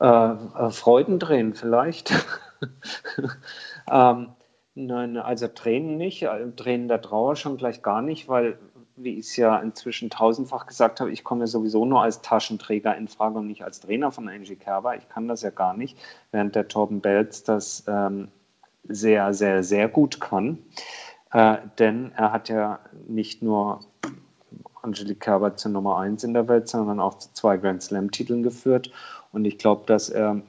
Äh, 0.00 0.06
äh, 0.06 0.70
Freudentränen 0.70 1.54
vielleicht. 1.54 2.12
ähm, 3.90 4.28
nein, 4.74 5.16
also 5.16 5.48
Tränen 5.48 5.96
nicht, 5.96 6.22
äh, 6.22 6.50
Tränen 6.52 6.88
der 6.88 7.02
Trauer 7.02 7.36
schon 7.36 7.56
gleich 7.56 7.82
gar 7.82 8.00
nicht, 8.02 8.28
weil, 8.28 8.58
wie 8.96 9.18
ich 9.18 9.26
es 9.26 9.36
ja 9.36 9.58
inzwischen 9.58 10.10
tausendfach 10.10 10.66
gesagt 10.66 11.00
habe, 11.00 11.10
ich 11.10 11.24
komme 11.24 11.40
ja 11.42 11.46
sowieso 11.48 11.84
nur 11.84 12.02
als 12.02 12.22
Taschenträger 12.22 12.96
in 12.96 13.08
Frage 13.08 13.38
und 13.38 13.48
nicht 13.48 13.64
als 13.64 13.80
Trainer 13.80 14.12
von 14.12 14.28
Angie 14.28 14.56
Kerber. 14.56 14.96
Ich 14.96 15.08
kann 15.08 15.26
das 15.26 15.42
ja 15.42 15.50
gar 15.50 15.76
nicht, 15.76 15.98
während 16.30 16.54
der 16.54 16.68
Torben 16.68 17.00
Belz 17.00 17.42
das 17.42 17.84
ähm, 17.88 18.28
sehr, 18.84 19.34
sehr, 19.34 19.64
sehr 19.64 19.88
gut 19.88 20.20
kann. 20.20 20.58
Äh, 21.32 21.58
denn 21.78 22.12
er 22.16 22.32
hat 22.32 22.48
ja 22.48 22.78
nicht 23.06 23.42
nur 23.42 23.80
Angelique 24.82 25.20
Kerber 25.20 25.56
zur 25.56 25.72
Nummer 25.72 25.98
1 25.98 26.24
in 26.24 26.34
der 26.34 26.48
Welt, 26.48 26.68
sondern 26.68 27.00
auch 27.00 27.14
zu 27.18 27.32
zwei 27.34 27.56
Grand 27.56 27.82
Slam-Titeln 27.82 28.42
geführt. 28.42 28.90
Und 29.32 29.44
ich 29.44 29.58
glaube, 29.58 29.84
dass 29.86 30.08
er 30.08 30.40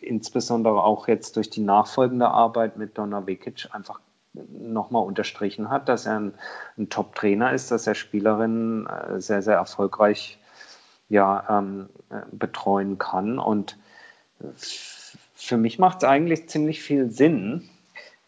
insbesondere 0.00 0.82
auch 0.82 1.08
jetzt 1.08 1.36
durch 1.36 1.50
die 1.50 1.60
nachfolgende 1.60 2.28
Arbeit 2.28 2.76
mit 2.76 2.96
Donna 2.98 3.26
Vekic 3.26 3.68
einfach 3.72 4.00
nochmal 4.34 5.04
unterstrichen 5.04 5.70
hat, 5.70 5.88
dass 5.88 6.06
er 6.06 6.20
ein, 6.20 6.34
ein 6.76 6.88
Top-Trainer 6.88 7.52
ist, 7.52 7.70
dass 7.70 7.86
er 7.86 7.94
Spielerinnen 7.94 8.86
äh, 8.86 9.20
sehr, 9.20 9.42
sehr 9.42 9.56
erfolgreich 9.56 10.38
ja, 11.08 11.44
ähm, 11.48 11.88
äh, 12.10 12.20
betreuen 12.30 12.98
kann. 12.98 13.38
Und 13.38 13.78
für 15.34 15.56
mich 15.56 15.78
macht 15.78 15.98
es 15.98 16.08
eigentlich 16.08 16.48
ziemlich 16.48 16.82
viel 16.82 17.10
Sinn, 17.10 17.68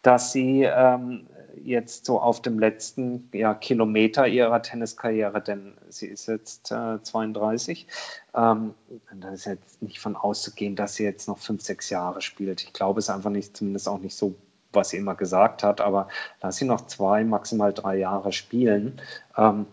dass 0.03 0.33
sie 0.33 0.63
ähm, 0.63 1.27
jetzt 1.63 2.05
so 2.05 2.21
auf 2.21 2.43
dem 2.43 2.59
letzten 2.59 3.29
ja, 3.33 3.55
Kilometer 3.55 4.27
ihrer 4.27 4.63
Tenniskarriere, 4.63 5.41
denn 5.41 5.75
sie 5.89 6.07
ist 6.07 6.27
jetzt 6.27 6.71
äh, 6.71 7.03
32. 7.03 7.87
Ähm, 8.35 8.75
da 9.15 9.31
ist 9.31 9.45
jetzt 9.47 9.83
nicht 9.83 10.01
von 10.01 10.17
auszugehen, 10.17 10.77
dass 10.77 10.95
sie 10.95 11.05
jetzt 11.05 11.29
noch 11.29 11.39
fünf, 11.39 11.63
sechs 11.63 11.91
Jahre 11.91 12.21
spielt. 12.23 12.63
Ich 12.63 12.73
glaube 12.73 13.01
es 13.01 13.11
einfach 13.11 13.31
nicht, 13.31 13.57
zumindest 13.57 13.89
auch 13.89 13.99
nicht 13.99 14.15
so, 14.15 14.35
was 14.73 14.91
sie 14.91 14.97
immer 14.97 15.15
gesagt 15.15 15.63
hat, 15.63 15.81
aber 15.81 16.09
lass 16.43 16.57
sie 16.57 16.65
noch 16.65 16.87
zwei, 16.87 17.25
maximal 17.25 17.73
drei 17.73 17.97
Jahre 17.97 18.33
spielen. 18.33 19.01
Ähm, 19.37 19.67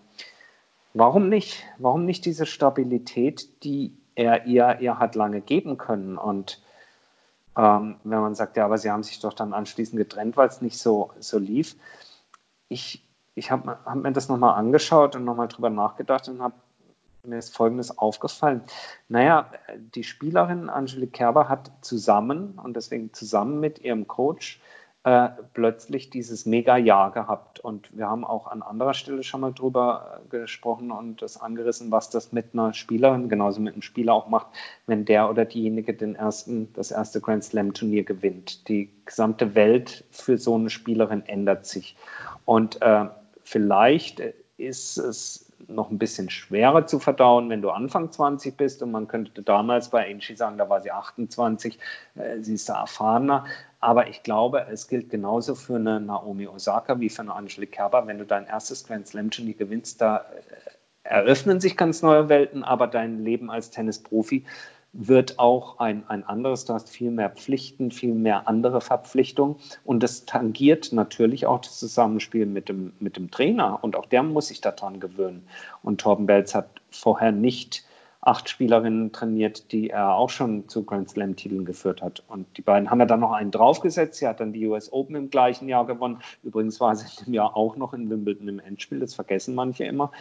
warum 0.93 1.29
nicht? 1.29 1.63
Warum 1.77 2.05
nicht 2.05 2.25
diese 2.25 2.45
Stabilität, 2.45 3.63
die 3.63 3.93
er 4.15 4.45
ihr, 4.45 4.79
ihr 4.79 4.99
hat 4.99 5.15
lange 5.15 5.41
geben 5.41 5.77
können? 5.77 6.17
Und 6.17 6.61
ähm, 7.57 7.95
wenn 8.03 8.21
man 8.21 8.35
sagt, 8.35 8.55
ja, 8.55 8.65
aber 8.65 8.77
sie 8.77 8.91
haben 8.91 9.03
sich 9.03 9.19
doch 9.19 9.33
dann 9.33 9.53
anschließend 9.53 9.97
getrennt, 9.97 10.37
weil 10.37 10.47
es 10.47 10.61
nicht 10.61 10.77
so, 10.77 11.11
so 11.19 11.39
lief. 11.39 11.75
Ich, 12.69 13.07
ich 13.35 13.51
habe 13.51 13.79
hab 13.83 13.95
mir 13.95 14.11
das 14.11 14.29
nochmal 14.29 14.55
angeschaut 14.55 15.15
und 15.15 15.25
nochmal 15.25 15.47
drüber 15.47 15.69
nachgedacht 15.69 16.29
und 16.29 16.41
habe 16.41 16.55
mir 17.23 17.37
ist 17.37 17.55
Folgendes 17.55 17.97
aufgefallen. 17.97 18.61
Naja, 19.09 19.51
die 19.77 20.03
Spielerin 20.03 20.69
Angelique 20.69 21.11
Kerber 21.11 21.49
hat 21.49 21.71
zusammen 21.81 22.57
und 22.63 22.75
deswegen 22.75 23.13
zusammen 23.13 23.59
mit 23.59 23.79
ihrem 23.79 24.07
Coach 24.07 24.61
äh, 25.07 25.29
plötzlich 25.53 26.09
dieses 26.09 26.45
Mega-Jahr 26.45 27.13
gehabt. 27.13 27.61
Und 27.61 27.87
wir 27.97 28.09
haben 28.09 28.25
auch 28.25 28.45
an 28.47 28.61
anderer 28.61 28.93
Stelle 28.93 29.23
schon 29.23 29.39
mal 29.39 29.53
drüber 29.53 30.19
äh, 30.25 30.27
gesprochen 30.27 30.91
und 30.91 31.21
das 31.21 31.39
angerissen, 31.39 31.91
was 31.91 32.09
das 32.09 32.33
mit 32.33 32.47
einer 32.51 32.73
Spielerin, 32.73 33.29
genauso 33.29 33.61
mit 33.61 33.71
einem 33.71 33.83
Spieler 33.83 34.13
auch 34.13 34.27
macht, 34.27 34.47
wenn 34.85 35.05
der 35.05 35.29
oder 35.29 35.45
diejenige 35.45 35.93
den 35.93 36.15
ersten, 36.15 36.73
das 36.73 36.91
erste 36.91 37.21
Grand 37.21 37.45
Slam-Turnier 37.45 38.03
gewinnt. 38.03 38.67
Die 38.67 38.89
gesamte 39.05 39.55
Welt 39.55 40.03
für 40.11 40.37
so 40.37 40.55
eine 40.55 40.69
Spielerin 40.69 41.25
ändert 41.25 41.65
sich. 41.65 41.95
Und 42.43 42.81
äh, 42.81 43.05
vielleicht 43.45 44.21
ist 44.57 44.97
es 44.97 45.47
noch 45.67 45.89
ein 45.89 45.97
bisschen 45.97 46.29
schwerer 46.29 46.85
zu 46.85 46.99
verdauen, 46.99 47.49
wenn 47.49 47.61
du 47.61 47.69
Anfang 47.69 48.11
20 48.11 48.57
bist. 48.57 48.83
Und 48.83 48.91
man 48.91 49.07
könnte 49.07 49.41
damals 49.41 49.89
bei 49.89 50.09
Angie 50.09 50.35
sagen, 50.35 50.57
da 50.57 50.69
war 50.69 50.81
sie 50.81 50.91
28, 50.91 51.79
äh, 52.15 52.41
sie 52.41 52.55
ist 52.55 52.69
da 52.69 52.81
erfahrener. 52.81 53.45
Aber 53.79 54.07
ich 54.07 54.23
glaube, 54.23 54.65
es 54.71 54.87
gilt 54.87 55.09
genauso 55.09 55.53
für 55.55 55.75
eine 55.75 55.99
Naomi 55.99 56.47
Osaka 56.47 56.99
wie 56.99 57.09
für 57.09 57.21
eine 57.21 57.35
Angelique 57.35 57.71
Kerber. 57.71 58.07
Wenn 58.07 58.17
du 58.17 58.25
dein 58.25 58.45
erstes 58.45 58.85
Grand 58.85 59.07
Slam 59.07 59.29
Turnier 59.29 59.53
gewinnst, 59.53 60.01
da 60.01 60.17
äh, 60.17 60.23
eröffnen 61.03 61.61
sich 61.61 61.77
ganz 61.77 62.01
neue 62.01 62.27
Welten, 62.27 62.63
aber 62.63 62.87
dein 62.87 63.23
Leben 63.23 63.51
als 63.51 63.69
Tennisprofi 63.69 64.45
wird 64.93 65.37
auch 65.37 65.79
ein, 65.79 66.03
ein 66.07 66.23
anderes, 66.23 66.65
du 66.65 66.73
hast 66.73 66.89
viel 66.89 67.11
mehr 67.11 67.29
Pflichten, 67.29 67.91
viel 67.91 68.13
mehr 68.13 68.47
andere 68.47 68.81
Verpflichtungen 68.81 69.57
und 69.83 70.01
das 70.01 70.25
tangiert 70.25 70.91
natürlich 70.91 71.45
auch 71.45 71.59
das 71.59 71.77
Zusammenspiel 71.77 72.45
mit 72.45 72.67
dem, 72.67 72.93
mit 72.99 73.15
dem 73.15 73.29
Trainer 73.29 73.79
und 73.83 73.95
auch 73.95 74.07
der 74.07 74.23
muss 74.23 74.47
sich 74.47 74.59
daran 74.59 74.99
gewöhnen. 74.99 75.47
Und 75.83 76.01
Torben 76.01 76.25
Belz 76.25 76.55
hat 76.55 76.81
vorher 76.89 77.31
nicht 77.31 77.85
acht 78.27 78.49
Spielerinnen 78.49 79.13
trainiert, 79.13 79.71
die 79.71 79.89
er 79.89 80.15
auch 80.15 80.29
schon 80.29 80.67
zu 80.67 80.83
Grand 80.83 81.09
Slam-Titeln 81.09 81.63
geführt 81.63 82.01
hat. 82.01 82.23
Und 82.27 82.45
die 82.57 82.61
beiden 82.61 82.91
haben 82.91 82.99
ja 82.99 83.05
dann 83.05 83.21
noch 83.21 83.31
einen 83.31 83.51
draufgesetzt. 83.51 84.19
Sie 84.19 84.27
hat 84.27 84.41
dann 84.41 84.51
die 84.51 84.67
US 84.67 84.91
Open 84.91 85.15
im 85.15 85.29
gleichen 85.29 85.69
Jahr 85.69 85.85
gewonnen. 85.85 86.19
Übrigens 86.43 86.81
war 86.81 86.93
sie 86.95 87.05
im 87.25 87.33
Jahr 87.33 87.55
auch 87.55 87.77
noch 87.77 87.93
in 87.93 88.09
Wimbledon 88.09 88.49
im 88.49 88.59
Endspiel. 88.59 88.99
Das 88.99 89.15
vergessen 89.15 89.55
manche 89.55 89.85
immer. 89.85 90.11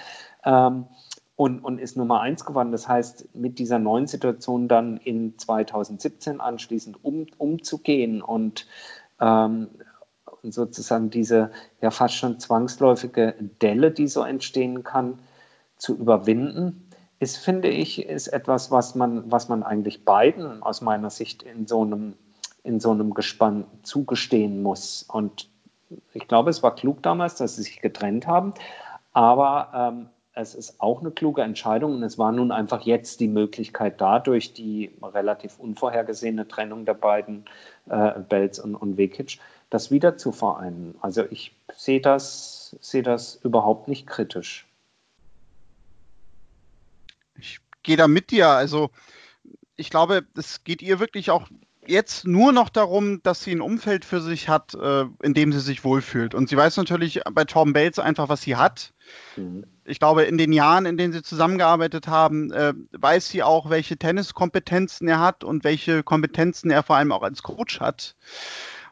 Ähm, 0.45 0.87
und, 1.35 1.59
und 1.61 1.81
ist 1.81 1.97
Nummer 1.97 2.21
eins 2.21 2.45
geworden. 2.45 2.71
Das 2.71 2.87
heißt, 2.87 3.35
mit 3.35 3.59
dieser 3.59 3.81
neuen 3.81 4.07
Situation 4.07 4.69
dann 4.69 4.99
in 4.99 5.37
2017 5.37 6.41
anschließend 6.41 7.05
um, 7.05 7.27
umzugehen 7.39 8.23
und 8.23 8.69
ähm, 9.21 9.67
sozusagen 10.45 11.11
diese 11.11 11.51
ja 11.81 11.91
fast 11.91 12.15
schon 12.15 12.39
zwangsläufige 12.39 13.35
Delle, 13.61 13.91
die 13.91 14.07
so 14.07 14.23
entstehen 14.23 14.85
kann, 14.85 15.19
zu 15.77 15.97
überwinden, 15.97 16.86
ist, 17.19 17.39
finde 17.39 17.69
ich, 17.69 18.05
ist 18.05 18.29
etwas, 18.29 18.71
was 18.71 18.95
man, 18.95 19.31
was 19.31 19.49
man 19.49 19.63
eigentlich 19.63 20.05
beiden 20.05 20.63
aus 20.63 20.81
meiner 20.81 21.11
Sicht 21.11 21.43
in 21.43 21.67
so 21.67 21.83
einem, 21.83 22.15
in 22.63 22.81
so 22.81 22.91
einem 22.91 23.15
Gespann 23.15 23.65
zugestehen 23.83 24.63
muss. 24.63 25.03
Und 25.03 25.49
ich 26.13 26.29
glaube, 26.29 26.51
es 26.51 26.63
war 26.63 26.75
klug 26.75 27.03
damals, 27.03 27.37
dass 27.37 27.57
sie 27.57 27.63
sich 27.63 27.81
getrennt 27.81 28.27
haben. 28.27 28.55
Aber 29.13 29.71
ähm, 29.75 30.09
es 30.37 30.55
ist 30.55 30.83
auch 30.83 31.01
eine 31.01 31.11
kluge 31.11 31.41
Entscheidung 31.41 31.95
und 31.95 32.03
es 32.03 32.19
war 32.19 32.31
nun 32.31 32.53
einfach 32.53 32.83
jetzt 32.83 33.21
die 33.21 33.29
Möglichkeit 33.29 34.03
da, 34.03 34.19
durch 34.19 34.53
die 34.53 34.95
relativ 35.03 35.59
unvorhergesehene 35.59 36.47
Trennung 36.47 36.85
der 36.85 36.93
beiden 36.93 37.47
äh, 37.89 38.21
Belz 38.21 38.59
und, 38.59 38.75
und 38.75 38.99
Vekic, 38.99 39.39
das 39.71 39.91
wieder 39.91 40.19
zu 40.19 40.33
vereinen. 40.33 40.95
Also 41.01 41.25
ich 41.31 41.57
sehe 41.75 42.03
das, 42.03 42.77
sehe 42.83 43.03
das 43.03 43.37
überhaupt 43.37 43.89
nicht 43.89 44.07
kritisch. 44.07 44.67
Ich 47.39 47.61
gehe 47.87 47.97
da 47.97 48.09
mit 48.09 48.31
dir. 48.31 48.49
Also 48.49 48.91
ich 49.77 49.89
glaube, 49.89 50.27
es 50.37 50.65
geht 50.65 50.83
ihr 50.83 51.01
wirklich 51.01 51.31
auch 51.31 51.49
jetzt 51.87 52.27
nur 52.27 52.53
noch 52.53 52.69
darum, 52.69 53.23
dass 53.23 53.43
sie 53.43 53.53
ein 53.53 53.61
Umfeld 53.61 54.05
für 54.05 54.21
sich 54.21 54.49
hat, 54.49 54.75
äh, 54.75 55.05
in 55.23 55.35
dem 55.35 55.53
sie 55.53 55.61
sich 55.61 55.85
wohlfühlt. 55.85 56.35
Und 56.35 56.49
sie 56.49 56.57
weiß 56.57 56.77
natürlich 56.77 57.21
bei 57.33 57.45
Torben 57.45 57.73
Bates 57.73 58.01
einfach, 58.01 58.29
was 58.29 58.43
sie 58.43 58.57
hat. 58.57 58.93
Mhm. 59.37 59.65
Ich 59.85 60.01
glaube, 60.01 60.25
in 60.25 60.37
den 60.37 60.53
Jahren, 60.53 60.85
in 60.85 60.97
denen 60.97 61.13
sie 61.13 61.23
zusammengearbeitet 61.23 62.09
haben, 62.09 62.51
äh, 62.51 62.75
weiß 62.93 63.29
sie 63.29 63.45
auch, 63.45 63.71
welche 63.71 63.97
Tenniskompetenzen 63.97 65.07
er 65.07 65.21
hat 65.21 65.45
und 65.45 65.63
welche 65.63 66.03
Kompetenzen 66.03 66.71
er 66.71 66.83
vor 66.83 66.97
allem 66.97 67.13
auch 67.13 67.23
als 67.23 67.45
Coach 67.45 67.79
hat. 67.79 68.17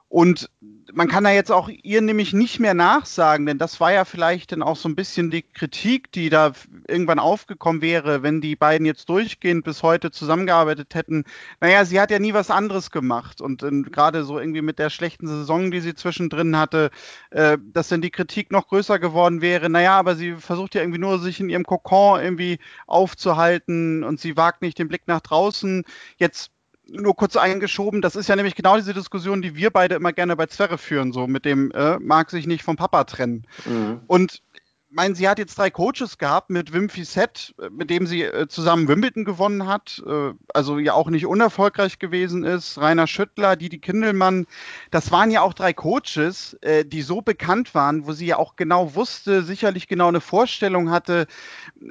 Und 0.08 0.48
man 0.92 1.08
kann 1.08 1.24
da 1.24 1.30
jetzt 1.30 1.50
auch 1.50 1.68
ihr 1.68 2.00
nämlich 2.00 2.32
nicht 2.32 2.60
mehr 2.60 2.74
nachsagen, 2.74 3.46
denn 3.46 3.58
das 3.58 3.80
war 3.80 3.92
ja 3.92 4.04
vielleicht 4.04 4.52
dann 4.52 4.62
auch 4.62 4.76
so 4.76 4.88
ein 4.88 4.94
bisschen 4.94 5.30
die 5.30 5.42
Kritik, 5.42 6.12
die 6.12 6.28
da 6.28 6.52
irgendwann 6.86 7.18
aufgekommen 7.18 7.82
wäre, 7.82 8.22
wenn 8.22 8.40
die 8.40 8.54
beiden 8.54 8.86
jetzt 8.86 9.08
durchgehend 9.08 9.64
bis 9.64 9.82
heute 9.82 10.10
zusammengearbeitet 10.12 10.94
hätten. 10.94 11.24
Naja, 11.60 11.84
sie 11.84 12.00
hat 12.00 12.10
ja 12.10 12.18
nie 12.18 12.34
was 12.34 12.50
anderes 12.50 12.90
gemacht 12.90 13.40
und 13.40 13.64
gerade 13.92 14.24
so 14.24 14.38
irgendwie 14.38 14.62
mit 14.62 14.78
der 14.78 14.90
schlechten 14.90 15.26
Saison, 15.26 15.70
die 15.70 15.80
sie 15.80 15.94
zwischendrin 15.94 16.56
hatte, 16.56 16.90
äh, 17.30 17.58
dass 17.72 17.88
dann 17.88 18.02
die 18.02 18.10
Kritik 18.10 18.52
noch 18.52 18.68
größer 18.68 18.98
geworden 18.98 19.40
wäre. 19.40 19.68
Naja, 19.68 19.98
aber 19.98 20.14
sie 20.14 20.34
versucht 20.34 20.74
ja 20.74 20.82
irgendwie 20.82 21.00
nur, 21.00 21.18
sich 21.18 21.40
in 21.40 21.48
ihrem 21.48 21.64
Kokon 21.64 22.20
irgendwie 22.20 22.58
aufzuhalten 22.86 24.04
und 24.04 24.20
sie 24.20 24.36
wagt 24.36 24.62
nicht 24.62 24.78
den 24.78 24.88
Blick 24.88 25.02
nach 25.06 25.20
draußen. 25.20 25.84
Jetzt 26.18 26.53
nur 26.88 27.16
kurz 27.16 27.36
eingeschoben, 27.36 28.02
das 28.02 28.16
ist 28.16 28.28
ja 28.28 28.36
nämlich 28.36 28.54
genau 28.54 28.76
diese 28.76 28.94
Diskussion, 28.94 29.42
die 29.42 29.56
wir 29.56 29.70
beide 29.70 29.94
immer 29.94 30.12
gerne 30.12 30.36
bei 30.36 30.46
Zwerre 30.46 30.78
führen, 30.78 31.12
so 31.12 31.26
mit 31.26 31.44
dem 31.44 31.70
äh, 31.72 31.98
mag 31.98 32.30
sich 32.30 32.46
nicht 32.46 32.62
vom 32.62 32.76
Papa 32.76 33.04
trennen. 33.04 33.46
Mhm. 33.64 34.00
Und 34.06 34.42
meine, 34.94 35.14
sie 35.14 35.28
hat 35.28 35.38
jetzt 35.38 35.58
drei 35.58 35.70
Coaches 35.70 36.18
gehabt 36.18 36.50
mit 36.50 36.72
Wim 36.72 36.88
Fissett, 36.88 37.54
mit 37.70 37.90
dem 37.90 38.06
sie 38.06 38.22
äh, 38.22 38.46
zusammen 38.48 38.88
Wimbledon 38.88 39.24
gewonnen 39.24 39.66
hat, 39.66 40.02
äh, 40.06 40.32
also 40.52 40.78
ja 40.78 40.94
auch 40.94 41.10
nicht 41.10 41.26
unerfolgreich 41.26 41.98
gewesen 41.98 42.44
ist. 42.44 42.78
Rainer 42.78 43.06
Schüttler, 43.06 43.56
Didi 43.56 43.78
Kindelmann, 43.78 44.46
das 44.90 45.10
waren 45.10 45.30
ja 45.30 45.42
auch 45.42 45.52
drei 45.52 45.72
Coaches, 45.72 46.54
äh, 46.60 46.84
die 46.84 47.02
so 47.02 47.22
bekannt 47.22 47.74
waren, 47.74 48.06
wo 48.06 48.12
sie 48.12 48.26
ja 48.26 48.38
auch 48.38 48.56
genau 48.56 48.94
wusste, 48.94 49.42
sicherlich 49.42 49.88
genau 49.88 50.08
eine 50.08 50.20
Vorstellung 50.20 50.90
hatte, 50.90 51.26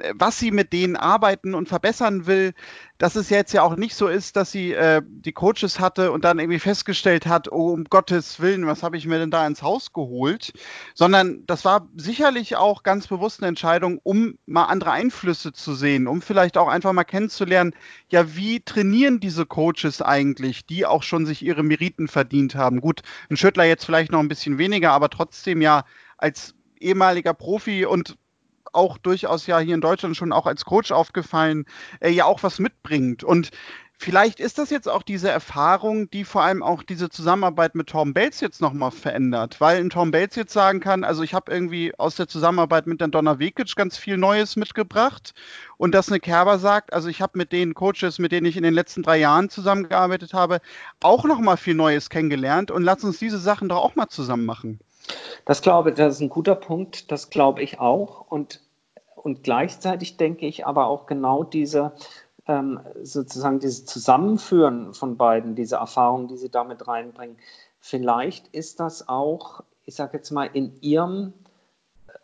äh, 0.00 0.12
was 0.14 0.38
sie 0.38 0.50
mit 0.50 0.72
denen 0.72 0.96
arbeiten 0.96 1.54
und 1.54 1.68
verbessern 1.68 2.26
will 2.26 2.54
dass 2.98 3.16
es 3.16 3.28
jetzt 3.28 3.52
ja 3.52 3.62
auch 3.62 3.76
nicht 3.76 3.96
so 3.96 4.06
ist, 4.06 4.36
dass 4.36 4.52
sie 4.52 4.72
äh, 4.72 5.02
die 5.04 5.32
Coaches 5.32 5.80
hatte 5.80 6.12
und 6.12 6.24
dann 6.24 6.38
irgendwie 6.38 6.60
festgestellt 6.60 7.26
hat, 7.26 7.50
oh, 7.50 7.72
um 7.72 7.84
Gottes 7.84 8.38
Willen, 8.38 8.66
was 8.66 8.82
habe 8.82 8.96
ich 8.96 9.06
mir 9.06 9.18
denn 9.18 9.32
da 9.32 9.46
ins 9.46 9.62
Haus 9.62 9.92
geholt? 9.92 10.52
Sondern 10.94 11.44
das 11.46 11.64
war 11.64 11.88
sicherlich 11.96 12.56
auch 12.56 12.84
ganz 12.84 13.08
bewusst 13.08 13.40
eine 13.40 13.48
Entscheidung, 13.48 13.98
um 14.02 14.38
mal 14.46 14.66
andere 14.66 14.92
Einflüsse 14.92 15.52
zu 15.52 15.74
sehen, 15.74 16.06
um 16.06 16.22
vielleicht 16.22 16.56
auch 16.56 16.68
einfach 16.68 16.92
mal 16.92 17.04
kennenzulernen, 17.04 17.74
ja, 18.10 18.36
wie 18.36 18.60
trainieren 18.60 19.18
diese 19.18 19.44
Coaches 19.44 20.00
eigentlich, 20.00 20.64
die 20.66 20.86
auch 20.86 21.02
schon 21.02 21.26
sich 21.26 21.42
ihre 21.42 21.64
Meriten 21.64 22.06
verdient 22.06 22.54
haben? 22.54 22.80
Gut, 22.80 23.02
ein 23.28 23.36
Schüttler 23.36 23.64
jetzt 23.64 23.84
vielleicht 23.84 24.12
noch 24.12 24.20
ein 24.20 24.28
bisschen 24.28 24.58
weniger, 24.58 24.92
aber 24.92 25.10
trotzdem 25.10 25.60
ja 25.60 25.84
als 26.16 26.54
ehemaliger 26.78 27.34
Profi 27.34 27.86
und 27.86 28.16
auch 28.74 28.98
durchaus 28.98 29.46
ja 29.46 29.58
hier 29.58 29.74
in 29.74 29.80
Deutschland 29.80 30.16
schon 30.16 30.32
auch 30.32 30.46
als 30.46 30.64
Coach 30.64 30.92
aufgefallen, 30.92 31.66
äh, 32.00 32.10
ja 32.10 32.24
auch 32.24 32.42
was 32.42 32.58
mitbringt. 32.58 33.24
Und 33.24 33.50
vielleicht 33.96 34.40
ist 34.40 34.58
das 34.58 34.70
jetzt 34.70 34.88
auch 34.88 35.02
diese 35.02 35.30
Erfahrung, 35.30 36.10
die 36.10 36.24
vor 36.24 36.42
allem 36.42 36.62
auch 36.62 36.82
diese 36.82 37.08
Zusammenarbeit 37.08 37.74
mit 37.74 37.88
Tom 37.88 38.12
Bates 38.12 38.40
jetzt 38.40 38.60
nochmal 38.60 38.90
verändert, 38.90 39.60
weil 39.60 39.78
ein 39.78 39.90
Tom 39.90 40.10
Bates 40.10 40.36
jetzt 40.36 40.52
sagen 40.52 40.80
kann, 40.80 41.04
also 41.04 41.22
ich 41.22 41.34
habe 41.34 41.52
irgendwie 41.52 41.98
aus 41.98 42.16
der 42.16 42.28
Zusammenarbeit 42.28 42.86
mit 42.86 43.00
der 43.00 43.08
Donna 43.08 43.38
Vekic 43.38 43.74
ganz 43.76 43.96
viel 43.96 44.16
Neues 44.16 44.56
mitgebracht. 44.56 45.34
Und 45.76 45.94
dass 45.94 46.08
eine 46.08 46.20
Kerber 46.20 46.58
sagt, 46.58 46.92
also 46.92 47.08
ich 47.08 47.20
habe 47.20 47.38
mit 47.38 47.52
den 47.52 47.74
Coaches, 47.74 48.18
mit 48.18 48.32
denen 48.32 48.46
ich 48.46 48.56
in 48.56 48.62
den 48.62 48.74
letzten 48.74 49.02
drei 49.02 49.18
Jahren 49.18 49.50
zusammengearbeitet 49.50 50.34
habe, 50.34 50.60
auch 51.00 51.24
nochmal 51.24 51.56
viel 51.56 51.74
Neues 51.74 52.10
kennengelernt. 52.10 52.70
Und 52.70 52.82
lass 52.82 53.04
uns 53.04 53.18
diese 53.18 53.38
Sachen 53.38 53.68
doch 53.68 53.78
auch 53.78 53.96
mal 53.96 54.08
zusammen 54.08 54.44
machen. 54.44 54.80
Das 55.44 55.60
glaube 55.60 55.90
ich, 55.90 55.96
das 55.96 56.14
ist 56.14 56.20
ein 56.20 56.30
guter 56.30 56.54
Punkt, 56.54 57.10
das 57.12 57.30
glaube 57.30 57.62
ich 57.62 57.78
auch. 57.78 58.26
Und 58.30 58.60
und 59.24 59.42
gleichzeitig 59.42 60.18
denke 60.18 60.46
ich 60.46 60.66
aber 60.66 60.86
auch 60.86 61.06
genau 61.06 61.44
diese 61.44 61.92
ähm, 62.46 62.80
sozusagen 63.02 63.58
dieses 63.58 63.86
Zusammenführen 63.86 64.92
von 64.92 65.16
beiden, 65.16 65.54
diese 65.54 65.76
Erfahrungen, 65.76 66.28
die 66.28 66.36
sie 66.36 66.50
damit 66.50 66.86
reinbringen. 66.86 67.38
Vielleicht 67.80 68.48
ist 68.48 68.80
das 68.80 69.08
auch, 69.08 69.64
ich 69.86 69.94
sage 69.94 70.18
jetzt 70.18 70.30
mal, 70.30 70.50
in 70.52 70.78
ihrem 70.82 71.32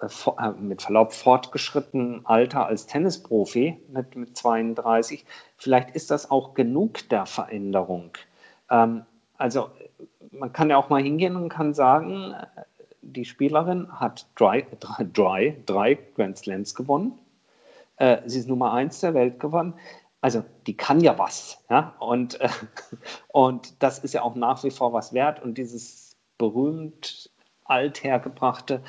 äh, 0.00 0.06
äh, 0.06 0.50
mit 0.52 0.82
Verlaub 0.82 1.14
fortgeschrittenen 1.14 2.26
Alter 2.26 2.66
als 2.66 2.86
Tennisprofi 2.86 3.80
mit, 3.88 4.14
mit 4.14 4.36
32, 4.36 5.24
vielleicht 5.56 5.96
ist 5.96 6.10
das 6.10 6.30
auch 6.30 6.52
genug 6.52 7.08
der 7.08 7.24
Veränderung. 7.24 8.10
Ähm, 8.68 9.06
also 9.38 9.70
man 10.32 10.52
kann 10.52 10.68
ja 10.68 10.76
auch 10.76 10.90
mal 10.90 11.02
hingehen 11.02 11.34
und 11.34 11.48
kann 11.48 11.72
sagen, 11.72 12.34
die 13.02 13.24
Spielerin 13.24 13.88
hat 13.92 14.26
drei, 14.36 14.66
drei, 15.12 15.56
drei 15.66 15.98
Grand 16.14 16.38
Slams 16.38 16.74
gewonnen. 16.74 17.18
Äh, 17.96 18.18
sie 18.26 18.38
ist 18.40 18.48
Nummer 18.48 18.72
eins 18.72 19.00
der 19.00 19.14
Welt 19.14 19.40
gewonnen. 19.40 19.74
Also 20.20 20.44
die 20.66 20.76
kann 20.76 21.00
ja 21.00 21.18
was. 21.18 21.62
Ja? 21.70 21.94
Und, 21.98 22.40
äh, 22.40 22.48
und 23.28 23.82
das 23.82 23.98
ist 24.00 24.14
ja 24.14 24.22
auch 24.22 24.34
nach 24.34 24.64
wie 24.64 24.70
vor 24.70 24.92
was 24.92 25.12
wert. 25.12 25.42
Und 25.42 25.58
dieses 25.58 26.16
berühmt 26.38 27.30
althergebrachte, 27.64 28.82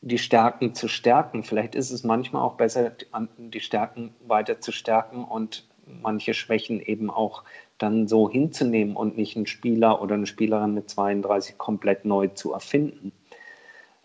die 0.00 0.18
Stärken 0.18 0.74
zu 0.74 0.88
stärken. 0.88 1.42
Vielleicht 1.42 1.74
ist 1.74 1.90
es 1.90 2.04
manchmal 2.04 2.42
auch 2.42 2.54
besser, 2.54 2.92
die 3.38 3.60
Stärken 3.60 4.14
weiter 4.26 4.60
zu 4.60 4.72
stärken 4.72 5.24
und 5.24 5.66
manche 5.86 6.34
Schwächen 6.34 6.80
eben 6.80 7.10
auch 7.10 7.44
dann 7.78 8.08
so 8.08 8.28
hinzunehmen 8.28 8.96
und 8.96 9.16
nicht 9.16 9.36
einen 9.36 9.46
Spieler 9.46 10.00
oder 10.02 10.14
eine 10.14 10.26
Spielerin 10.26 10.74
mit 10.74 10.90
32 10.90 11.58
komplett 11.58 12.04
neu 12.04 12.28
zu 12.28 12.52
erfinden. 12.52 13.12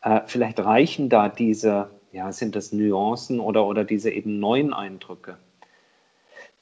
Äh, 0.01 0.21
vielleicht 0.25 0.59
reichen 0.59 1.09
da 1.09 1.29
diese, 1.29 1.89
ja, 2.11 2.31
sind 2.31 2.55
das 2.55 2.71
Nuancen 2.71 3.39
oder, 3.39 3.65
oder 3.65 3.83
diese 3.83 4.11
eben 4.11 4.39
neuen 4.39 4.73
Eindrücke. 4.73 5.37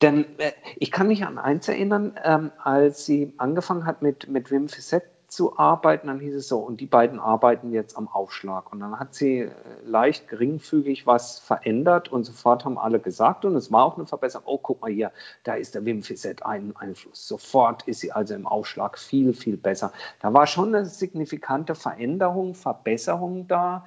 Denn 0.01 0.25
äh, 0.39 0.51
ich 0.77 0.91
kann 0.91 1.07
mich 1.07 1.25
an 1.25 1.37
eins 1.37 1.67
erinnern, 1.67 2.13
ähm, 2.23 2.51
als 2.61 3.05
sie 3.05 3.33
angefangen 3.37 3.85
hat 3.85 4.01
mit, 4.01 4.27
mit 4.29 4.51
Wim 4.51 4.69
Fissett 4.69 5.03
zu 5.29 5.57
arbeiten, 5.57 6.07
dann 6.07 6.19
hieß 6.19 6.35
es 6.35 6.47
so, 6.47 6.59
und 6.59 6.81
die 6.81 6.85
beiden 6.85 7.19
arbeiten 7.19 7.71
jetzt 7.71 7.97
am 7.97 8.07
Aufschlag. 8.07 8.71
Und 8.71 8.79
dann 8.79 8.99
hat 8.99 9.13
sie 9.13 9.39
äh, 9.39 9.51
leicht 9.83 10.27
geringfügig 10.27 11.07
was 11.07 11.39
verändert 11.39 12.09
und 12.09 12.23
sofort 12.23 12.65
haben 12.65 12.77
alle 12.77 12.99
gesagt, 12.99 13.45
und 13.45 13.55
es 13.55 13.71
war 13.71 13.85
auch 13.85 13.95
eine 13.95 14.05
Verbesserung, 14.05 14.45
oh, 14.47 14.57
guck 14.57 14.81
mal 14.81 14.91
hier, 14.91 15.11
da 15.43 15.53
ist 15.53 15.75
der 15.75 15.85
Wim 15.85 16.03
Fissett 16.03 16.45
ein 16.45 16.75
Einfluss. 16.75 17.27
Sofort 17.27 17.87
ist 17.87 17.99
sie 17.99 18.11
also 18.11 18.33
im 18.33 18.47
Aufschlag 18.47 18.97
viel, 18.97 19.33
viel 19.33 19.57
besser. 19.57 19.93
Da 20.21 20.33
war 20.33 20.47
schon 20.47 20.73
eine 20.75 20.85
signifikante 20.85 21.75
Veränderung, 21.75 22.55
Verbesserung 22.55 23.47
da, 23.47 23.85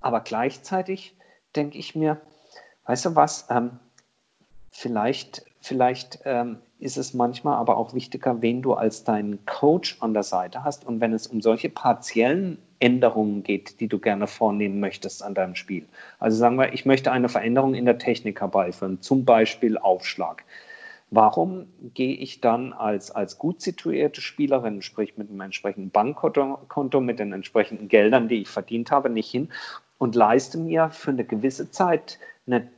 aber 0.00 0.20
gleichzeitig 0.20 1.16
denke 1.54 1.78
ich 1.78 1.94
mir, 1.94 2.20
weißt 2.86 3.06
du 3.06 3.16
was, 3.16 3.46
ähm, 3.50 3.78
vielleicht 4.70 5.44
vielleicht 5.60 6.20
ähm, 6.24 6.58
ist 6.80 6.96
es 6.96 7.14
manchmal 7.14 7.56
aber 7.56 7.76
auch 7.76 7.94
wichtiger, 7.94 8.42
wen 8.42 8.62
du 8.62 8.74
als 8.74 9.04
deinen 9.04 9.44
Coach 9.46 9.98
an 10.00 10.14
der 10.14 10.22
Seite 10.22 10.64
hast. 10.64 10.86
Und 10.86 11.00
wenn 11.00 11.12
es 11.12 11.26
um 11.26 11.40
solche 11.40 11.68
partiellen 11.68 12.58
Änderungen 12.80 13.42
geht, 13.42 13.80
die 13.80 13.88
du 13.88 13.98
gerne 13.98 14.26
vornehmen 14.26 14.80
möchtest 14.80 15.22
an 15.22 15.34
deinem 15.34 15.54
Spiel. 15.54 15.86
Also 16.18 16.38
sagen 16.38 16.56
wir, 16.56 16.72
ich 16.72 16.86
möchte 16.86 17.12
eine 17.12 17.28
Veränderung 17.28 17.74
in 17.74 17.84
der 17.84 17.98
Technik 17.98 18.40
herbeiführen, 18.40 19.02
zum 19.02 19.24
Beispiel 19.24 19.76
Aufschlag. 19.76 20.44
Warum 21.10 21.66
gehe 21.94 22.14
ich 22.14 22.40
dann 22.40 22.72
als, 22.72 23.10
als 23.10 23.36
gut 23.36 23.60
situierte 23.60 24.20
Spielerin, 24.20 24.80
sprich 24.80 25.18
mit 25.18 25.28
einem 25.28 25.40
entsprechenden 25.40 25.90
Bankkonto, 25.90 27.00
mit 27.00 27.18
den 27.18 27.32
entsprechenden 27.32 27.88
Geldern, 27.88 28.28
die 28.28 28.42
ich 28.42 28.48
verdient 28.48 28.90
habe, 28.90 29.10
nicht 29.10 29.30
hin 29.30 29.48
und 29.98 30.14
leiste 30.14 30.56
mir 30.56 30.88
für 30.90 31.10
eine 31.10 31.24
gewisse 31.24 31.70
Zeit 31.70 32.18
eine, 32.46 32.68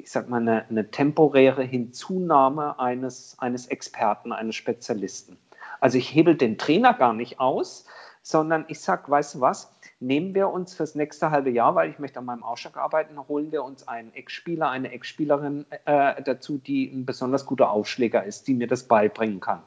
ich 0.00 0.10
sag 0.10 0.28
mal, 0.28 0.40
eine, 0.40 0.68
eine 0.68 0.90
temporäre 0.90 1.62
Hinzunahme 1.62 2.78
eines, 2.78 3.36
eines 3.38 3.66
Experten, 3.66 4.32
eines 4.32 4.56
Spezialisten. 4.56 5.38
Also 5.80 5.98
ich 5.98 6.14
hebel 6.14 6.36
den 6.36 6.58
Trainer 6.58 6.94
gar 6.94 7.12
nicht 7.12 7.40
aus, 7.40 7.86
sondern 8.22 8.64
ich 8.68 8.80
sage, 8.80 9.10
weißt 9.10 9.36
du 9.36 9.40
was, 9.40 9.72
nehmen 9.98 10.34
wir 10.34 10.48
uns 10.48 10.74
fürs 10.74 10.94
nächste 10.94 11.30
halbe 11.30 11.50
Jahr, 11.50 11.74
weil 11.74 11.90
ich 11.90 11.98
möchte 11.98 12.18
an 12.18 12.24
meinem 12.24 12.42
Ausschlag 12.42 12.76
arbeiten, 12.76 13.18
holen 13.28 13.52
wir 13.52 13.64
uns 13.64 13.86
einen 13.86 14.12
Ex-Spieler, 14.14 14.70
eine 14.70 14.92
Ex-Spielerin 14.92 15.66
äh, 15.84 16.22
dazu, 16.22 16.58
die 16.58 16.90
ein 16.90 17.06
besonders 17.06 17.46
guter 17.46 17.70
Aufschläger 17.70 18.24
ist, 18.24 18.48
die 18.48 18.54
mir 18.54 18.66
das 18.66 18.84
beibringen 18.84 19.40
kann. 19.40 19.62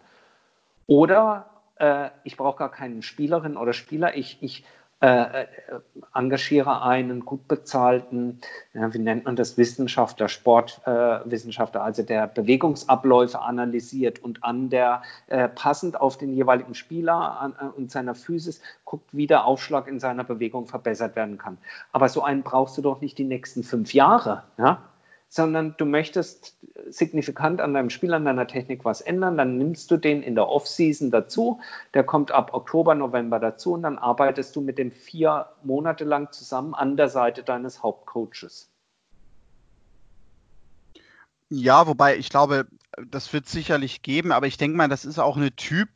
Oder 0.88 1.50
äh, 1.76 2.10
ich 2.24 2.38
brauche 2.38 2.58
gar 2.58 2.72
keinen 2.72 3.02
Spielerin 3.02 3.58
oder 3.58 3.74
Spieler, 3.74 4.16
ich, 4.16 4.38
ich 4.42 4.66
äh, 5.04 5.42
äh, 5.42 5.48
engagiere 6.14 6.82
einen 6.82 7.26
gut 7.26 7.50
bezahlten, 7.50 8.40
ja, 8.74 8.94
wie 8.94 9.00
nennt 9.00 9.26
man 9.26 9.36
das, 9.36 9.58
Wissenschaftler, 9.58 10.30
Sportwissenschaftler, 10.30 11.82
äh, 11.82 11.84
also 11.84 12.04
der 12.04 12.28
Bewegungsabläufe 12.28 13.42
analysiert 13.42 14.20
und 14.20 14.46
an 14.46 14.70
der 14.70 15.02
äh, 15.28 15.50
passend 15.50 16.00
auf 16.00 16.18
den 16.18 16.34
jeweiligen 16.34 16.74
Spieler 16.74 17.38
an, 17.42 17.54
äh, 17.60 17.66
und 17.78 17.92
seiner 17.92 18.16
Physis 18.16 18.62
guckt, 18.86 19.10
wie 19.12 19.28
der 19.28 19.44
Aufschlag 19.44 19.90
in 19.90 20.00
seiner 20.00 20.24
Bewegung 20.24 20.68
verbessert 20.68 21.18
werden 21.18 21.38
kann. 21.38 21.58
Aber 21.92 22.08
so 22.08 22.24
einen 22.24 22.42
brauchst 22.42 22.78
du 22.78 22.82
doch 22.82 23.02
nicht 23.02 23.18
die 23.18 23.26
nächsten 23.26 23.64
fünf 23.64 23.94
Jahre. 23.94 24.44
Ja? 24.58 24.84
Sondern 25.34 25.74
du 25.78 25.86
möchtest 25.86 26.56
signifikant 26.86 27.60
an 27.60 27.74
deinem 27.74 27.90
Spiel, 27.90 28.14
an 28.14 28.24
deiner 28.24 28.46
Technik 28.46 28.86
was 28.86 29.02
ändern, 29.02 29.36
dann 29.36 29.58
nimmst 29.58 29.90
du 29.90 29.98
den 29.98 30.22
in 30.22 30.36
der 30.36 30.48
Off-Season 30.48 31.10
dazu, 31.10 31.60
der 31.96 32.04
kommt 32.04 32.30
ab 32.30 32.54
Oktober, 32.54 32.94
November 32.94 33.40
dazu 33.40 33.74
und 33.74 33.82
dann 33.82 33.98
arbeitest 33.98 34.56
du 34.56 34.62
mit 34.62 34.78
dem 34.78 34.92
vier 34.92 35.48
Monate 35.64 36.04
lang 36.04 36.32
zusammen 36.32 36.76
an 36.76 36.98
der 36.98 37.10
Seite 37.10 37.42
deines 37.42 37.82
Hauptcoaches. 37.82 38.70
Ja, 41.50 41.88
wobei 41.88 42.16
ich 42.16 42.30
glaube, 42.30 42.68
das 43.10 43.34
wird 43.34 43.50
sicherlich 43.50 44.04
geben, 44.04 44.32
aber 44.32 44.46
ich 44.46 44.58
denke 44.58 44.78
mal, 44.78 44.88
das 44.88 45.04
ist 45.04 45.18
auch 45.18 45.36
eine 45.36 45.56
Typ, 45.56 45.90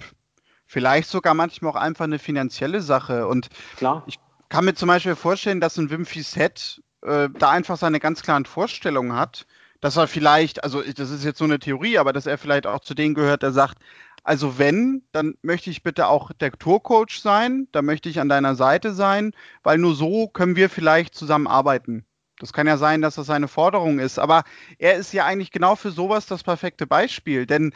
vielleicht 0.65 1.09
sogar 1.09 1.35
manchmal 1.35 1.73
auch 1.73 1.75
einfach 1.75 2.05
eine 2.05 2.17
finanzielle 2.17 2.81
Sache. 2.81 3.27
Und 3.27 3.49
Klar. 3.75 4.01
ich 4.07 4.17
kann 4.49 4.65
mir 4.65 4.73
zum 4.73 4.87
Beispiel 4.87 5.15
vorstellen, 5.15 5.61
dass 5.61 5.77
ein 5.77 5.91
Wim 5.91 6.05
Set 6.05 6.81
äh, 7.01 7.29
da 7.37 7.51
einfach 7.51 7.77
seine 7.77 7.99
ganz 7.99 8.21
klaren 8.21 8.45
Vorstellungen 8.45 9.13
hat, 9.13 9.45
dass 9.81 9.97
er 9.97 10.07
vielleicht, 10.07 10.63
also 10.63 10.81
das 10.81 11.11
ist 11.11 11.23
jetzt 11.23 11.37
so 11.37 11.45
eine 11.45 11.59
Theorie, 11.59 11.97
aber 11.97 12.13
dass 12.13 12.25
er 12.25 12.37
vielleicht 12.37 12.65
auch 12.65 12.79
zu 12.79 12.93
denen 12.93 13.15
gehört, 13.15 13.43
der 13.43 13.51
sagt, 13.51 13.77
also 14.23 14.57
wenn, 14.57 15.03
dann 15.11 15.35
möchte 15.41 15.69
ich 15.69 15.83
bitte 15.83 16.07
auch 16.07 16.31
der 16.33 16.51
Tourcoach 16.51 17.21
sein, 17.21 17.67
da 17.71 17.81
möchte 17.81 18.09
ich 18.09 18.19
an 18.19 18.29
deiner 18.29 18.55
Seite 18.55 18.93
sein, 18.93 19.31
weil 19.63 19.77
nur 19.77 19.95
so 19.95 20.27
können 20.27 20.55
wir 20.55 20.69
vielleicht 20.69 21.15
zusammenarbeiten. 21.15 22.05
Das 22.39 22.53
kann 22.53 22.67
ja 22.67 22.77
sein, 22.77 23.01
dass 23.01 23.15
das 23.15 23.27
seine 23.27 23.47
Forderung 23.47 23.99
ist, 23.99 24.19
aber 24.19 24.43
er 24.77 24.95
ist 24.95 25.13
ja 25.13 25.25
eigentlich 25.25 25.51
genau 25.51 25.75
für 25.75 25.91
sowas 25.91 26.25
das 26.25 26.43
perfekte 26.43 26.85
Beispiel, 26.85 27.45
denn 27.45 27.73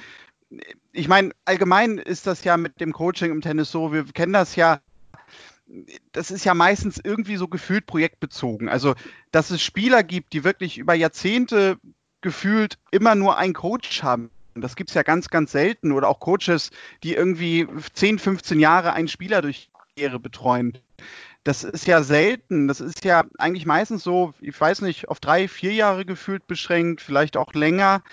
ich 0.92 1.08
meine, 1.08 1.32
allgemein 1.46 1.98
ist 1.98 2.28
das 2.28 2.44
ja 2.44 2.58
mit 2.58 2.82
dem 2.82 2.92
Coaching 2.92 3.32
im 3.32 3.42
Tennis 3.42 3.72
so, 3.72 3.94
wir 3.94 4.04
kennen 4.06 4.34
das 4.34 4.56
ja, 4.56 4.82
das 6.12 6.32
ist 6.32 6.46
ja 6.46 6.54
meistens 6.54 7.00
irgendwie 7.04 7.38
so 7.38 7.48
gefühlt 7.48 7.86
projektbezogen. 7.86 8.70
Also, 8.70 8.96
dass 9.32 9.52
es 9.52 9.62
Spieler 9.62 10.04
gibt, 10.04 10.34
die 10.34 10.44
wirklich 10.44 10.78
über 10.78 10.94
Jahrzehnte 10.94 11.78
gefühlt 12.22 12.78
immer 12.92 13.16
nur 13.16 13.38
einen 13.38 13.54
Coach 13.54 14.04
haben. 14.04 14.30
Das 14.56 14.76
gibt 14.76 14.90
es 14.90 14.96
ja 14.96 15.04
ganz, 15.04 15.30
ganz 15.30 15.52
selten. 15.52 15.92
Oder 15.92 16.10
auch 16.10 16.20
Coaches, 16.20 16.72
die 17.04 17.14
irgendwie 17.16 17.68
10, 17.94 18.20
15 18.20 18.60
Jahre 18.60 18.94
einen 18.94 19.08
Spieler 19.08 19.42
durch 19.42 19.70
Ehre 19.96 20.20
betreuen. 20.20 20.78
Das 21.44 21.64
ist 21.64 21.88
ja 21.88 22.04
selten. 22.04 22.68
Das 22.68 22.82
ist 22.82 23.04
ja 23.04 23.24
eigentlich 23.38 23.66
meistens 23.66 24.04
so, 24.04 24.34
ich 24.42 24.60
weiß 24.60 24.82
nicht, 24.82 25.08
auf 25.08 25.20
drei, 25.20 25.48
vier 25.48 25.74
Jahre 25.74 26.06
gefühlt 26.06 26.46
beschränkt, 26.48 27.02
vielleicht 27.02 27.38
auch 27.38 27.54
länger 27.54 28.04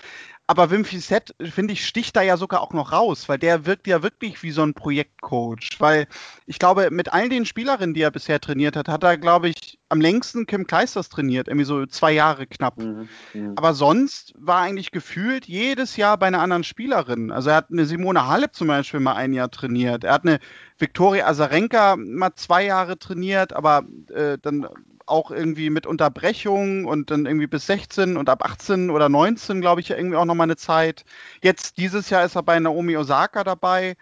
aber 0.49 0.71
Wim 0.71 0.83
Fissett, 0.83 1.35
finde 1.39 1.73
ich, 1.73 1.85
sticht 1.85 2.15
da 2.15 2.23
ja 2.23 2.35
sogar 2.35 2.61
auch 2.61 2.73
noch 2.73 2.91
raus, 2.91 3.29
weil 3.29 3.37
der 3.37 3.67
wirkt 3.67 3.85
ja 3.85 4.01
wirklich 4.01 4.41
wie 4.41 4.49
so 4.49 4.63
ein 4.63 4.73
Projektcoach. 4.73 5.69
Weil 5.77 6.07
ich 6.47 6.57
glaube, 6.57 6.89
mit 6.89 7.13
all 7.13 7.29
den 7.29 7.45
Spielerinnen, 7.45 7.93
die 7.93 8.01
er 8.01 8.09
bisher 8.09 8.39
trainiert 8.41 8.75
hat, 8.75 8.87
hat 8.87 9.03
er, 9.03 9.19
glaube 9.19 9.49
ich, 9.49 9.77
am 9.89 10.01
längsten 10.01 10.47
Kim 10.47 10.65
Kleisters 10.65 11.09
trainiert, 11.09 11.49
irgendwie 11.49 11.65
so 11.65 11.85
zwei 11.85 12.13
Jahre 12.13 12.47
knapp. 12.47 12.79
Mhm, 12.79 13.09
mhm, 13.35 13.53
Aber 13.57 13.75
sonst 13.75 14.33
war 14.37 14.61
eigentlich 14.61 14.89
gefühlt 14.89 15.45
jedes 15.45 15.97
Jahr 15.97 16.17
bei 16.17 16.25
einer 16.25 16.41
anderen 16.41 16.63
Spielerin. 16.63 17.29
Also 17.31 17.51
er 17.51 17.57
hat 17.57 17.69
eine 17.69 17.85
Simone 17.85 18.25
Halep 18.25 18.55
zum 18.55 18.69
Beispiel 18.69 19.01
mal 19.01 19.13
ein 19.13 19.33
Jahr 19.33 19.51
trainiert. 19.51 20.03
Er 20.03 20.13
hat 20.13 20.25
eine 20.25 20.39
Viktoria 20.79 21.27
Azarenka 21.27 21.95
mal 21.95 22.31
zwei 22.33 22.65
Jahre 22.65 22.97
trainiert, 22.97 23.53
aber 23.53 23.83
äh, 24.11 24.39
dann 24.41 24.67
auch 25.09 25.31
irgendwie 25.31 25.69
mit 25.69 25.85
Unterbrechung 25.85 26.85
und 26.85 27.11
dann 27.11 27.25
irgendwie 27.25 27.47
bis 27.47 27.65
16 27.67 28.17
und 28.17 28.29
ab 28.29 28.43
18 28.43 28.89
oder 28.89 29.09
19, 29.09 29.61
glaube 29.61 29.81
ich, 29.81 29.89
irgendwie 29.89 30.15
auch 30.15 30.25
nochmal 30.25 30.45
eine 30.45 30.57
Zeit. 30.57 31.05
Jetzt 31.41 31.77
dieses 31.77 32.09
Jahr 32.09 32.23
ist 32.25 32.35
er 32.35 32.43
bei 32.43 32.59
Naomi 32.59 32.95
Osaka 32.97 33.43
dabei. 33.43 33.95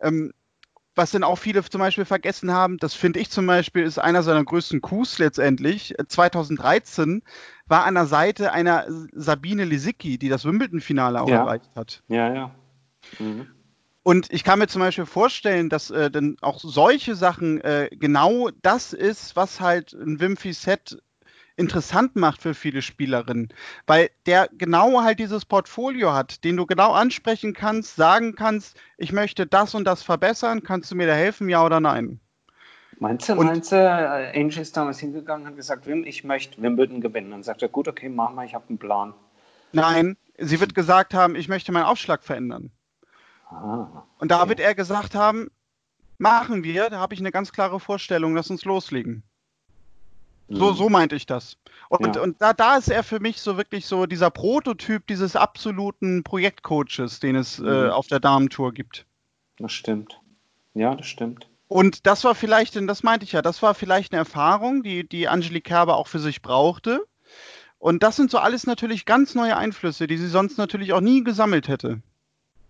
Ähm, 0.00 0.32
was 0.96 1.10
denn 1.10 1.24
auch 1.24 1.36
viele 1.36 1.62
zum 1.62 1.80
Beispiel 1.80 2.06
vergessen 2.06 2.52
haben, 2.52 2.78
das 2.78 2.94
finde 2.94 3.20
ich 3.20 3.30
zum 3.30 3.46
Beispiel, 3.46 3.82
ist 3.82 3.98
einer 3.98 4.22
seiner 4.22 4.42
größten 4.42 4.80
Coups 4.80 5.18
letztendlich. 5.18 5.94
2013 6.08 7.22
war 7.66 7.84
an 7.84 7.94
der 7.94 8.06
Seite 8.06 8.52
einer 8.52 8.86
Sabine 9.12 9.64
Lisicki, 9.64 10.16
die 10.16 10.30
das 10.30 10.46
Wimbledon-Finale 10.46 11.20
auch 11.20 11.28
ja. 11.28 11.40
erreicht 11.40 11.70
hat. 11.76 12.02
Ja, 12.08 12.32
ja. 12.32 12.50
Mhm. 13.18 13.46
Und 14.06 14.32
ich 14.32 14.44
kann 14.44 14.60
mir 14.60 14.68
zum 14.68 14.82
Beispiel 14.82 15.04
vorstellen, 15.04 15.68
dass 15.68 15.90
äh, 15.90 16.12
dann 16.12 16.36
auch 16.40 16.60
solche 16.60 17.16
Sachen 17.16 17.60
äh, 17.62 17.88
genau 17.90 18.50
das 18.62 18.92
ist, 18.92 19.34
was 19.34 19.60
halt 19.60 19.94
ein 19.94 20.20
Wimpy 20.20 20.52
Set 20.52 21.02
interessant 21.56 22.14
macht 22.14 22.40
für 22.40 22.54
viele 22.54 22.82
Spielerinnen, 22.82 23.52
weil 23.84 24.10
der 24.26 24.48
genau 24.52 25.02
halt 25.02 25.18
dieses 25.18 25.44
Portfolio 25.44 26.12
hat, 26.12 26.44
den 26.44 26.56
du 26.56 26.66
genau 26.66 26.92
ansprechen 26.92 27.52
kannst, 27.52 27.96
sagen 27.96 28.36
kannst, 28.36 28.76
ich 28.96 29.10
möchte 29.10 29.44
das 29.44 29.74
und 29.74 29.84
das 29.84 30.04
verbessern, 30.04 30.62
kannst 30.62 30.92
du 30.92 30.94
mir 30.94 31.08
da 31.08 31.14
helfen, 31.14 31.48
ja 31.48 31.64
oder 31.66 31.80
nein? 31.80 32.20
Meinst 33.00 33.28
du, 33.28 33.32
und, 33.32 33.46
meinst 33.46 33.72
du, 33.72 33.76
äh, 33.76 34.38
Angie 34.38 34.60
ist 34.60 34.76
damals 34.76 35.00
hingegangen 35.00 35.46
und 35.46 35.48
hat 35.48 35.56
gesagt, 35.56 35.88
Wim, 35.88 36.04
ich 36.04 36.22
möchte 36.22 36.62
Wimbledon 36.62 37.00
gewinnen. 37.00 37.32
Dann 37.32 37.42
sagt 37.42 37.60
er, 37.60 37.68
gut, 37.68 37.88
okay, 37.88 38.08
mach 38.08 38.30
mal, 38.30 38.46
ich 38.46 38.54
habe 38.54 38.68
einen 38.68 38.78
Plan. 38.78 39.14
Nein, 39.72 40.16
sie 40.38 40.60
wird 40.60 40.76
gesagt 40.76 41.12
haben, 41.12 41.34
ich 41.34 41.48
möchte 41.48 41.72
meinen 41.72 41.86
Aufschlag 41.86 42.22
verändern. 42.22 42.70
Ah, 43.48 44.04
und 44.18 44.30
da 44.30 44.48
wird 44.48 44.60
er 44.60 44.74
gesagt 44.74 45.14
haben, 45.14 45.50
machen 46.18 46.64
wir, 46.64 46.90
da 46.90 46.98
habe 46.98 47.14
ich 47.14 47.20
eine 47.20 47.30
ganz 47.30 47.52
klare 47.52 47.78
Vorstellung, 47.78 48.34
lass 48.34 48.50
uns 48.50 48.64
loslegen. 48.64 49.22
So, 50.48 50.72
mhm. 50.72 50.76
so 50.76 50.88
meinte 50.88 51.16
ich 51.16 51.26
das. 51.26 51.56
Und, 51.88 52.16
ja. 52.16 52.22
und 52.22 52.40
da, 52.40 52.52
da 52.52 52.76
ist 52.76 52.88
er 52.88 53.02
für 53.02 53.20
mich 53.20 53.40
so 53.40 53.56
wirklich 53.56 53.86
so 53.86 54.06
dieser 54.06 54.30
Prototyp 54.30 55.06
dieses 55.06 55.34
absoluten 55.34 56.22
Projektcoaches, 56.22 57.20
den 57.20 57.36
es 57.36 57.58
äh, 57.58 57.62
mhm. 57.62 57.68
äh, 57.68 57.88
auf 57.90 58.06
der 58.06 58.20
Damentour 58.20 58.72
gibt. 58.72 59.06
Das 59.58 59.72
stimmt. 59.72 60.20
Ja, 60.74 60.94
das 60.94 61.06
stimmt. 61.06 61.48
Und 61.68 62.06
das 62.06 62.22
war 62.22 62.36
vielleicht, 62.36 62.76
denn 62.76 62.86
das 62.86 63.02
meinte 63.02 63.24
ich 63.24 63.32
ja, 63.32 63.42
das 63.42 63.60
war 63.62 63.74
vielleicht 63.74 64.12
eine 64.12 64.18
Erfahrung, 64.18 64.84
die, 64.84 65.08
die 65.08 65.26
Angelique 65.26 65.64
Kerber 65.64 65.96
auch 65.96 66.06
für 66.06 66.20
sich 66.20 66.42
brauchte. 66.42 67.04
Und 67.78 68.02
das 68.04 68.16
sind 68.16 68.30
so 68.30 68.38
alles 68.38 68.66
natürlich 68.66 69.04
ganz 69.04 69.34
neue 69.34 69.56
Einflüsse, 69.56 70.06
die 70.06 70.16
sie 70.16 70.28
sonst 70.28 70.58
natürlich 70.58 70.92
auch 70.92 71.00
nie 71.00 71.24
gesammelt 71.24 71.66
hätte. 71.66 72.02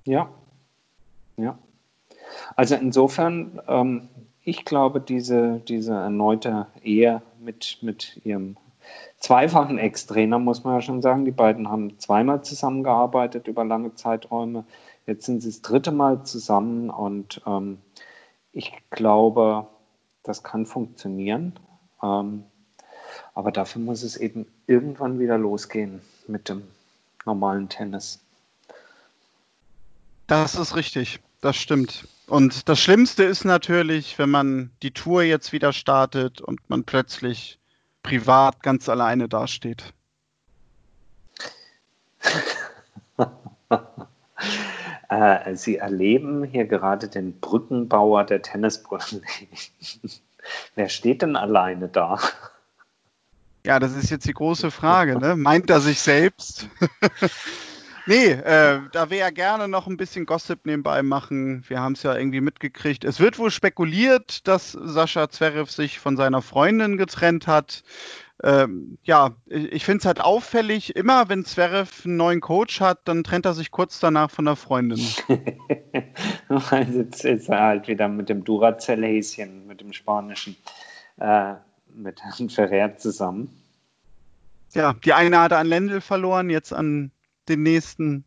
Ja, 0.05 0.31
ja. 1.37 1.59
Also 2.55 2.75
insofern, 2.75 3.61
ähm, 3.69 4.09
ich 4.43 4.65
glaube, 4.65 5.01
diese, 5.01 5.61
diese 5.61 5.95
erneute 5.95 6.67
Ehe 6.83 7.23
mit, 7.41 7.79
mit 7.83 8.21
ihrem 8.25 8.57
zweifachen 9.19 9.79
Ex-Trainer, 9.79 10.39
muss 10.39 10.65
man 10.65 10.75
ja 10.75 10.81
schon 10.81 11.03
sagen, 11.03 11.25
die 11.25 11.33
beiden 11.33 11.69
haben 11.69 11.99
zweimal 11.99 12.43
zusammengearbeitet 12.43 13.49
über 13.49 13.65
lange 13.65 13.95
Zeiträume. 13.95 14.65
Jetzt 15.07 15.27
sind 15.27 15.41
sie 15.41 15.49
das 15.49 15.63
dritte 15.63 15.93
Mal 15.93 16.25
zusammen 16.25 16.91
und 16.91 17.41
ähm, 17.47 17.79
ich 18.53 18.73
glaube, 18.91 19.67
das 20.23 20.43
kann 20.43 20.67
funktionieren. 20.67 21.59
Ähm, 22.03 22.45
aber 23.35 23.53
dafür 23.53 23.83
muss 23.83 24.03
es 24.03 24.17
eben 24.17 24.47
irgendwann 24.67 25.19
wieder 25.19 25.39
losgehen 25.39 26.01
mit 26.27 26.49
dem 26.49 26.63
normalen 27.25 27.69
Tennis. 27.69 28.21
Das 30.27 30.55
ist 30.57 30.75
richtig. 30.75 31.21
Das 31.41 31.57
stimmt. 31.57 32.09
Und 32.27 32.69
das 32.69 32.81
Schlimmste 32.81 33.25
ist 33.25 33.45
natürlich, 33.45 34.19
wenn 34.19 34.31
man 34.31 34.71
die 34.83 34.91
Tour 34.91 35.23
jetzt 35.23 35.53
wieder 35.53 35.73
startet 35.73 36.41
und 36.41 36.69
man 36.69 36.85
plötzlich 36.85 37.59
privat 38.03 38.63
ganz 38.63 38.89
alleine 38.89 39.29
dasteht. 39.29 39.93
Äh, 45.09 45.55
Sie 45.55 45.77
erleben 45.77 46.45
hier 46.45 46.67
gerade 46.67 47.09
den 47.09 47.39
Brückenbauer 47.39 48.25
der 48.25 48.43
Tennisbrücken. 48.43 49.23
Wer 50.75 50.89
steht 50.89 51.23
denn 51.23 51.37
alleine 51.37 51.89
da? 51.89 52.19
Ja, 53.65 53.79
das 53.79 53.95
ist 53.95 54.11
jetzt 54.11 54.27
die 54.27 54.33
große 54.33 54.71
Frage. 54.71 55.19
Ne? 55.19 55.37
Meint 55.37 55.71
er 55.71 55.81
sich 55.81 56.01
selbst? 56.01 56.69
nee, 58.07 58.31
äh, 58.31 58.81
da 58.93 59.11
wir 59.11 59.19
ja 59.19 59.31
gerne 59.31 59.69
noch 59.69 59.87
ein 59.87 59.97
bisschen 59.97 60.27
Gossip 60.27 60.67
nebenbei 60.67 61.03
machen. 61.03 61.65
Wir 61.69 61.81
haben 61.81 61.93
es 61.93 62.03
ja 62.03 62.17
irgendwie 62.17 62.41
mitgekriegt. 62.41 63.05
Es 63.05 63.21
wird 63.21 63.39
wohl 63.39 63.51
spekuliert, 63.51 64.47
dass 64.49 64.73
Sascha 64.73 65.29
Zverev 65.29 65.71
sich 65.71 65.99
von 65.99 66.17
seiner 66.17 66.43
Freundin 66.43 66.97
getrennt 66.97 67.47
hat. 67.47 67.83
Ähm, 68.43 68.99
ja, 69.03 69.35
ich, 69.47 69.85
finde 69.85 70.01
es 70.01 70.05
halt 70.05 70.21
auffällig, 70.21 70.95
immer 70.95 71.29
wenn 71.31 71.45
Zverev 71.45 72.05
einen 72.05 72.17
neuen 72.17 72.41
Coach 72.41 72.81
hat, 72.81 73.01
dann 73.05 73.25
trennt 73.25 73.47
er 73.47 73.55
sich 73.55 73.71
kurz 73.71 73.99
danach 73.99 74.31
von 74.31 74.45
der 74.45 74.57
Freundin. 74.57 74.99
jetzt 76.93 77.25
ist 77.25 77.49
er 77.49 77.61
halt 77.61 77.89
wieder 77.89 78.09
mit 78.09 78.29
dem 78.29 78.45
Duracell-Häschen, 78.45 79.67
mit 79.67 79.81
dem 79.81 79.95
spanischen. 79.95 80.57
Äh, 81.19 81.55
mit 81.95 82.23
Herrn 82.23 82.51
Ferrer 82.51 82.97
zusammen. 82.99 83.51
Ja, 84.75 84.93
die 84.93 85.15
eine 85.15 85.41
hatte 85.41 85.57
an 85.57 85.67
Lendl 85.67 86.03
verloren, 86.03 86.51
jetzt 86.51 86.73
an 86.73 87.11
den 87.49 87.63
nächsten. 87.63 88.25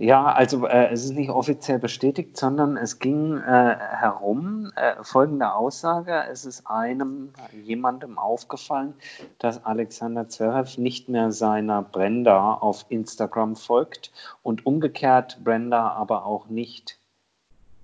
Ja, 0.00 0.26
also 0.26 0.64
äh, 0.64 0.90
es 0.92 1.04
ist 1.04 1.14
nicht 1.14 1.30
offiziell 1.30 1.80
bestätigt, 1.80 2.36
sondern 2.36 2.76
es 2.76 3.00
ging 3.00 3.36
äh, 3.38 3.40
herum 3.40 4.70
äh, 4.76 5.02
folgende 5.02 5.52
Aussage. 5.52 6.22
Es 6.30 6.44
ist 6.44 6.68
einem, 6.68 7.32
jemandem 7.64 8.16
aufgefallen, 8.16 8.94
dass 9.40 9.64
Alexander 9.64 10.28
Zverev 10.28 10.80
nicht 10.80 11.08
mehr 11.08 11.32
seiner 11.32 11.82
Brenda 11.82 12.54
auf 12.54 12.86
Instagram 12.90 13.56
folgt 13.56 14.12
und 14.44 14.66
umgekehrt 14.66 15.40
Brenda 15.42 15.88
aber 15.88 16.26
auch 16.26 16.46
nicht 16.46 17.00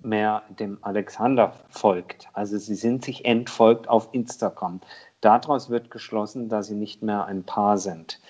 mehr 0.01 0.43
dem 0.57 0.77
Alexander 0.83 1.51
folgt. 1.67 2.29
Also 2.31 2.57
sie 2.57 2.75
sind 2.75 3.03
sich 3.03 3.25
entfolgt 3.25 3.89
auf 3.89 4.07
Instagram. 4.13 4.79
Daraus 5.19 5.69
wird 5.69 5.91
geschlossen, 5.91 6.47
dass 6.47 6.67
sie 6.67 6.75
nicht 6.75 7.01
mehr 7.01 7.25
ein 7.25 7.43
Paar 7.43 7.77
sind. 7.77 8.21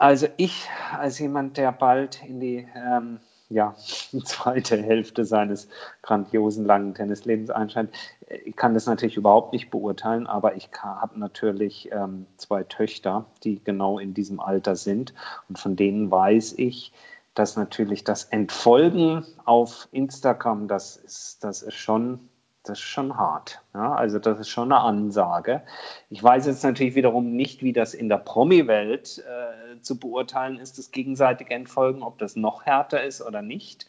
Also 0.00 0.28
ich 0.38 0.66
als 0.98 1.18
jemand, 1.18 1.58
der 1.58 1.72
bald 1.72 2.22
in 2.26 2.40
die 2.40 2.66
ähm, 2.74 3.20
ja, 3.50 3.74
zweite 4.24 4.80
Hälfte 4.80 5.26
seines 5.26 5.68
grandiosen 6.00 6.64
langen 6.64 6.94
Tennislebens 6.94 7.50
einscheint, 7.50 7.94
ich 8.46 8.56
kann 8.56 8.72
das 8.72 8.86
natürlich 8.86 9.18
überhaupt 9.18 9.52
nicht 9.52 9.70
beurteilen, 9.70 10.26
aber 10.26 10.56
ich 10.56 10.70
habe 10.80 11.20
natürlich 11.20 11.90
ähm, 11.92 12.24
zwei 12.38 12.62
Töchter, 12.62 13.26
die 13.44 13.62
genau 13.62 13.98
in 13.98 14.14
diesem 14.14 14.40
Alter 14.40 14.74
sind. 14.74 15.12
Und 15.50 15.58
von 15.58 15.76
denen 15.76 16.10
weiß 16.10 16.54
ich, 16.56 16.92
dass 17.34 17.56
natürlich 17.56 18.02
das 18.02 18.24
Entfolgen 18.24 19.26
auf 19.44 19.86
Instagram, 19.92 20.66
das 20.66 20.96
ist, 20.96 21.44
das 21.44 21.60
ist 21.60 21.74
schon, 21.74 22.29
das 22.62 22.78
ist 22.78 22.84
schon 22.84 23.16
hart. 23.16 23.62
Ja? 23.74 23.94
Also 23.94 24.18
das 24.18 24.38
ist 24.38 24.48
schon 24.48 24.72
eine 24.72 24.80
Ansage. 24.80 25.62
Ich 26.08 26.22
weiß 26.22 26.46
jetzt 26.46 26.62
natürlich 26.62 26.94
wiederum 26.94 27.34
nicht, 27.34 27.62
wie 27.62 27.72
das 27.72 27.94
in 27.94 28.08
der 28.08 28.18
Promi-Welt 28.18 29.18
äh, 29.18 29.80
zu 29.80 29.98
beurteilen 29.98 30.58
ist, 30.58 30.78
das 30.78 30.90
gegenseitige 30.90 31.54
Entfolgen, 31.54 32.02
ob 32.02 32.18
das 32.18 32.36
noch 32.36 32.66
härter 32.66 33.02
ist 33.02 33.22
oder 33.22 33.42
nicht. 33.42 33.86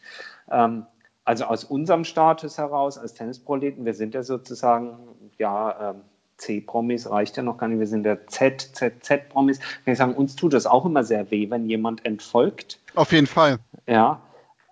Ähm, 0.50 0.86
also 1.24 1.44
aus 1.44 1.64
unserem 1.64 2.04
Status 2.04 2.58
heraus 2.58 2.98
als 2.98 3.14
Tennisproleten, 3.14 3.84
wir 3.84 3.94
sind 3.94 4.14
ja 4.14 4.22
sozusagen 4.22 4.98
ja 5.38 5.90
ähm, 5.90 6.02
C-Promis 6.38 7.08
reicht 7.08 7.36
ja 7.36 7.42
noch 7.42 7.56
gar 7.56 7.68
nicht, 7.68 7.78
wir 7.78 7.86
sind 7.86 8.02
der 8.02 8.26
Z, 8.26 8.70
Z, 8.74 9.04
Z-Promis. 9.04 9.60
Wir 9.84 9.94
sagen, 9.94 10.14
uns 10.14 10.34
tut 10.34 10.52
das 10.54 10.66
auch 10.66 10.84
immer 10.84 11.04
sehr 11.04 11.30
weh, 11.30 11.48
wenn 11.50 11.68
jemand 11.68 12.04
entfolgt. 12.04 12.80
Auf 12.94 13.12
jeden 13.12 13.28
Fall. 13.28 13.58
Ja. 13.86 14.20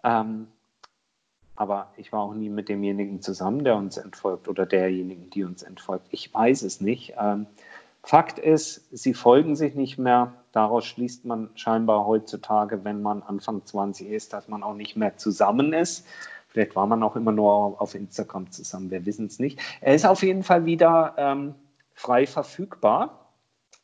Ähm, 0.03 0.49
aber 1.61 1.89
ich 1.99 2.11
war 2.11 2.23
auch 2.23 2.33
nie 2.33 2.49
mit 2.49 2.71
demjenigen 2.71 3.21
zusammen, 3.21 3.65
der 3.65 3.77
uns 3.77 3.99
entfolgt 3.99 4.49
oder 4.49 4.65
derjenigen, 4.65 5.29
die 5.29 5.45
uns 5.45 5.63
entfolgt. 5.63 6.07
Ich 6.11 6.33
weiß 6.33 6.63
es 6.63 6.81
nicht. 6.81 7.17
Ähm, 7.21 7.49
Fakt 8.03 8.39
ist, 8.39 8.89
sie 8.91 9.13
folgen 9.13 9.57
sich 9.57 9.75
nicht 9.75 9.99
mehr. 9.99 10.33
Daraus 10.53 10.87
schließt 10.87 11.27
man 11.27 11.51
scheinbar 11.57 12.07
heutzutage, 12.07 12.83
wenn 12.85 13.03
man 13.03 13.23
Anfang 13.23 13.67
20 13.67 14.09
ist, 14.09 14.33
dass 14.33 14.49
man 14.49 14.63
auch 14.63 14.73
nicht 14.73 14.97
mehr 14.97 15.19
zusammen 15.19 15.75
ist. 15.75 16.07
Vielleicht 16.49 16.77
war 16.77 16.87
man 16.87 17.03
auch 17.03 17.15
immer 17.15 17.33
nur 17.33 17.79
auf 17.79 17.95
Instagram 17.95 18.51
zusammen, 18.51 18.91
wir 18.91 19.05
wissen 19.05 19.27
es 19.27 19.39
nicht. 19.39 19.61
Er 19.83 19.95
ist 19.95 20.07
auf 20.07 20.23
jeden 20.23 20.45
Fall 20.45 20.65
wieder 20.65 21.15
ähm, 21.19 21.55
frei 21.93 22.27
verfügbar. 22.27 23.35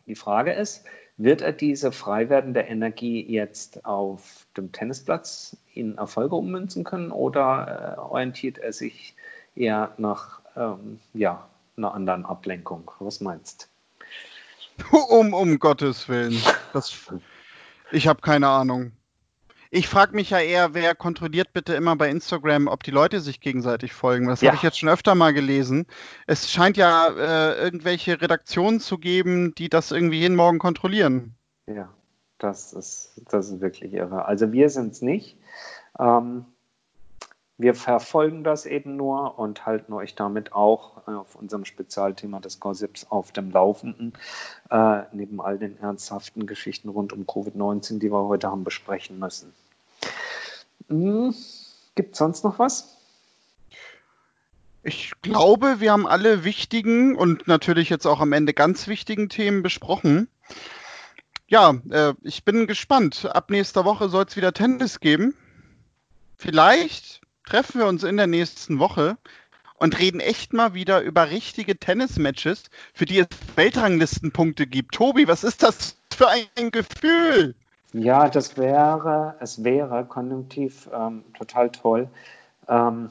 Die 0.06 0.14
Frage 0.14 0.54
ist, 0.54 0.82
wird 1.16 1.40
er 1.40 1.52
diese 1.52 1.92
frei 1.92 2.28
werdende 2.28 2.60
Energie 2.60 3.24
jetzt 3.26 3.84
auf 3.84 4.46
dem 4.56 4.72
Tennisplatz 4.72 5.56
in 5.72 5.96
Erfolge 5.96 6.36
ummünzen 6.36 6.84
können 6.84 7.10
oder 7.10 7.96
äh, 7.96 8.00
orientiert 8.00 8.58
er 8.58 8.72
sich 8.72 9.14
eher 9.54 9.92
nach 9.96 10.40
ähm, 10.56 11.00
ja, 11.14 11.48
einer 11.76 11.94
anderen 11.94 12.26
Ablenkung? 12.26 12.90
Was 12.98 13.20
meinst 13.20 13.68
du? 14.78 14.96
Um, 14.96 15.32
um 15.32 15.58
Gottes 15.58 16.08
Willen. 16.08 16.38
Das, 16.72 16.94
ich 17.92 18.06
habe 18.06 18.20
keine 18.20 18.48
Ahnung. 18.48 18.92
Ich 19.70 19.88
frage 19.88 20.14
mich 20.14 20.30
ja 20.30 20.38
eher, 20.40 20.74
wer 20.74 20.94
kontrolliert 20.94 21.52
bitte 21.52 21.74
immer 21.74 21.96
bei 21.96 22.08
Instagram, 22.08 22.68
ob 22.68 22.82
die 22.82 22.90
Leute 22.90 23.20
sich 23.20 23.40
gegenseitig 23.40 23.92
folgen. 23.92 24.28
Das 24.28 24.40
ja. 24.40 24.48
habe 24.48 24.56
ich 24.56 24.62
jetzt 24.62 24.78
schon 24.78 24.88
öfter 24.88 25.14
mal 25.14 25.32
gelesen. 25.32 25.86
Es 26.26 26.50
scheint 26.50 26.76
ja 26.76 27.08
äh, 27.08 27.62
irgendwelche 27.62 28.20
Redaktionen 28.20 28.80
zu 28.80 28.98
geben, 28.98 29.54
die 29.56 29.68
das 29.68 29.90
irgendwie 29.90 30.20
jeden 30.20 30.36
Morgen 30.36 30.58
kontrollieren. 30.58 31.34
Ja, 31.66 31.92
das 32.38 32.72
ist, 32.72 33.22
das 33.28 33.50
ist 33.50 33.60
wirklich 33.60 33.92
irre. 33.92 34.24
Also 34.24 34.52
wir 34.52 34.70
sind 34.70 34.92
es 34.92 35.02
nicht. 35.02 35.38
Ähm, 35.98 36.46
wir 37.58 37.74
verfolgen 37.74 38.44
das 38.44 38.66
eben 38.66 38.96
nur 38.96 39.38
und 39.38 39.64
halten 39.64 39.92
euch 39.92 40.14
damit 40.14 40.52
auch 40.52 41.06
auf 41.06 41.34
unserem 41.36 41.64
Spezialthema 41.64 42.40
des 42.40 42.60
Gossips 42.60 43.06
auf 43.08 43.32
dem 43.32 43.50
Laufenden, 43.50 44.12
äh, 44.70 45.02
neben 45.12 45.40
all 45.40 45.58
den 45.58 45.78
ernsthaften 45.78 46.46
Geschichten 46.46 46.88
rund 46.88 47.12
um 47.12 47.24
Covid-19, 47.24 47.98
die 47.98 48.12
wir 48.12 48.24
heute 48.24 48.50
haben 48.50 48.64
besprechen 48.64 49.18
müssen. 49.18 49.54
Hm, 50.88 51.34
Gibt 51.94 52.12
es 52.12 52.18
sonst 52.18 52.44
noch 52.44 52.58
was? 52.58 52.96
Ich 54.82 55.12
glaube, 55.22 55.80
wir 55.80 55.90
haben 55.92 56.06
alle 56.06 56.44
wichtigen 56.44 57.16
und 57.16 57.48
natürlich 57.48 57.88
jetzt 57.88 58.06
auch 58.06 58.20
am 58.20 58.32
Ende 58.32 58.52
ganz 58.54 58.86
wichtigen 58.86 59.28
Themen 59.28 59.62
besprochen. 59.62 60.28
Ja, 61.48 61.74
äh, 61.90 62.14
ich 62.22 62.44
bin 62.44 62.66
gespannt. 62.66 63.24
Ab 63.24 63.50
nächster 63.50 63.84
Woche 63.84 64.08
soll 64.08 64.26
es 64.28 64.36
wieder 64.36 64.52
Tennis 64.52 65.00
geben. 65.00 65.34
Vielleicht 66.36 67.25
treffen 67.46 67.80
wir 67.80 67.86
uns 67.86 68.04
in 68.04 68.18
der 68.18 68.26
nächsten 68.26 68.78
Woche 68.78 69.16
und 69.78 69.98
reden 69.98 70.20
echt 70.20 70.52
mal 70.52 70.74
wieder 70.74 71.00
über 71.00 71.30
richtige 71.30 71.78
Tennismatches, 71.78 72.64
für 72.92 73.06
die 73.06 73.20
es 73.20 73.28
Weltranglistenpunkte 73.56 74.66
gibt. 74.66 74.94
Tobi, 74.94 75.28
was 75.28 75.44
ist 75.44 75.62
das 75.62 75.96
für 76.12 76.28
ein 76.28 76.70
Gefühl? 76.70 77.54
Ja, 77.92 78.28
das 78.28 78.58
wäre, 78.58 79.36
es 79.40 79.64
wäre 79.64 80.04
konjunktiv 80.04 80.88
ähm, 80.92 81.24
total 81.34 81.70
toll. 81.70 82.08
Ähm, 82.68 83.10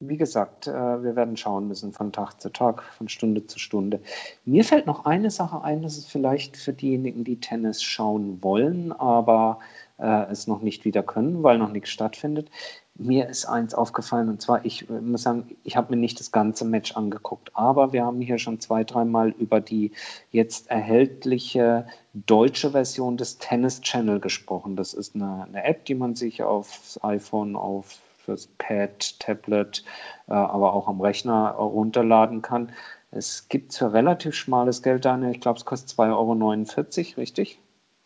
wie 0.00 0.16
gesagt, 0.16 0.66
äh, 0.66 0.72
wir 0.72 1.14
werden 1.14 1.36
schauen 1.36 1.68
müssen 1.68 1.92
von 1.92 2.12
Tag 2.12 2.40
zu 2.40 2.50
Tag, 2.50 2.82
von 2.82 3.08
Stunde 3.08 3.46
zu 3.46 3.58
Stunde. 3.58 4.00
Mir 4.44 4.64
fällt 4.64 4.86
noch 4.86 5.06
eine 5.06 5.30
Sache 5.30 5.62
ein, 5.62 5.82
das 5.82 5.96
ist 5.96 6.10
vielleicht 6.10 6.56
für 6.56 6.72
diejenigen, 6.72 7.22
die 7.22 7.38
Tennis 7.38 7.82
schauen 7.82 8.42
wollen, 8.42 8.92
aber 8.92 9.60
äh, 9.98 10.24
es 10.30 10.48
noch 10.48 10.60
nicht 10.60 10.84
wieder 10.84 11.02
können, 11.02 11.42
weil 11.42 11.58
noch 11.58 11.70
nichts 11.70 11.90
stattfindet. 11.90 12.50
Mir 12.94 13.28
ist 13.28 13.46
eins 13.46 13.74
aufgefallen 13.74 14.28
und 14.28 14.42
zwar, 14.42 14.64
ich 14.64 14.88
äh, 14.90 15.00
muss 15.00 15.22
sagen, 15.22 15.56
ich 15.64 15.76
habe 15.76 15.94
mir 15.94 16.00
nicht 16.00 16.20
das 16.20 16.30
ganze 16.30 16.64
Match 16.66 16.94
angeguckt, 16.94 17.50
aber 17.54 17.92
wir 17.92 18.04
haben 18.04 18.20
hier 18.20 18.38
schon 18.38 18.60
zwei, 18.60 18.84
dreimal 18.84 19.30
über 19.30 19.60
die 19.60 19.92
jetzt 20.30 20.70
erhältliche 20.70 21.86
deutsche 22.12 22.72
Version 22.72 23.16
des 23.16 23.38
Tennis 23.38 23.80
Channel 23.80 24.20
gesprochen. 24.20 24.76
Das 24.76 24.92
ist 24.92 25.14
eine, 25.14 25.44
eine 25.44 25.64
App, 25.64 25.86
die 25.86 25.94
man 25.94 26.14
sich 26.14 26.42
aufs 26.42 27.02
iPhone, 27.02 27.56
auf 27.56 27.98
fürs 28.24 28.46
Pad, 28.58 29.18
Tablet, 29.18 29.84
äh, 30.28 30.32
aber 30.32 30.74
auch 30.74 30.88
am 30.88 31.00
Rechner 31.00 31.50
runterladen 31.50 32.42
kann. 32.42 32.72
Es 33.10 33.48
gibt 33.48 33.74
für 33.74 33.92
relativ 33.92 34.34
schmales 34.34 34.82
Geld 34.82 35.06
eine, 35.06 35.30
ich 35.30 35.40
glaube, 35.40 35.58
es 35.58 35.64
kostet 35.64 35.98
2,49 35.98 37.10
Euro, 37.10 37.20
richtig? 37.20 37.58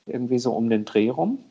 Irgendwie 0.06 0.38
so 0.38 0.52
um 0.52 0.70
den 0.70 0.84
Dreh 0.84 1.10
rum. 1.10 1.44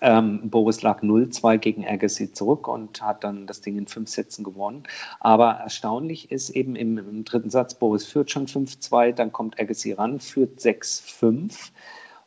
Ähm, 0.00 0.50
Boris 0.50 0.82
lag 0.82 1.02
0-2 1.02 1.58
gegen 1.58 1.86
Agassi 1.86 2.32
zurück 2.32 2.68
und 2.68 3.02
hat 3.02 3.24
dann 3.24 3.46
das 3.46 3.60
Ding 3.60 3.78
in 3.78 3.86
fünf 3.86 4.08
Sätzen 4.08 4.44
gewonnen. 4.44 4.84
Aber 5.20 5.52
erstaunlich 5.52 6.30
ist 6.30 6.50
eben 6.50 6.76
im, 6.76 6.98
im 6.98 7.24
dritten 7.24 7.50
Satz, 7.50 7.74
Boris 7.74 8.04
führt 8.06 8.30
schon 8.30 8.46
5-2, 8.46 9.12
dann 9.12 9.32
kommt 9.32 9.60
Agassi 9.60 9.92
ran, 9.92 10.20
führt 10.20 10.60
6-5. 10.60 11.70